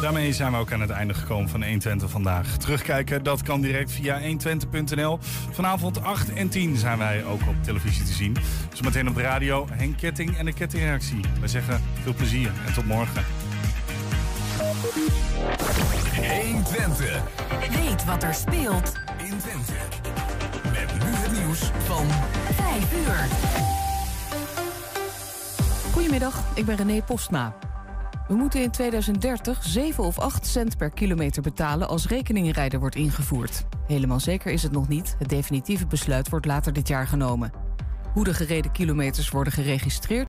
[0.00, 2.56] Daarmee zijn we ook aan het einde gekomen van 120 vandaag.
[2.56, 5.18] Terugkijken, dat kan direct via 120.nl.
[5.50, 8.36] Vanavond 8 en 10 zijn wij ook op televisie te zien.
[8.72, 11.20] Zometeen op de radio Henk Ketting en de Kettingreactie.
[11.40, 13.24] Wij zeggen veel plezier en tot morgen.
[16.14, 17.22] 120.
[17.70, 19.72] Weet wat er speelt in Twente.
[20.72, 22.06] Met nu het nieuws van
[22.54, 23.28] 5 uur.
[25.92, 27.54] Goedemiddag, ik ben René Postma.
[28.28, 33.64] We moeten in 2030 7 of 8 cent per kilometer betalen als rekeningrijder wordt ingevoerd.
[33.86, 35.14] Helemaal zeker is het nog niet.
[35.18, 37.52] Het definitieve besluit wordt later dit jaar genomen.
[38.12, 40.22] Hoe de gereden kilometers worden geregistreerd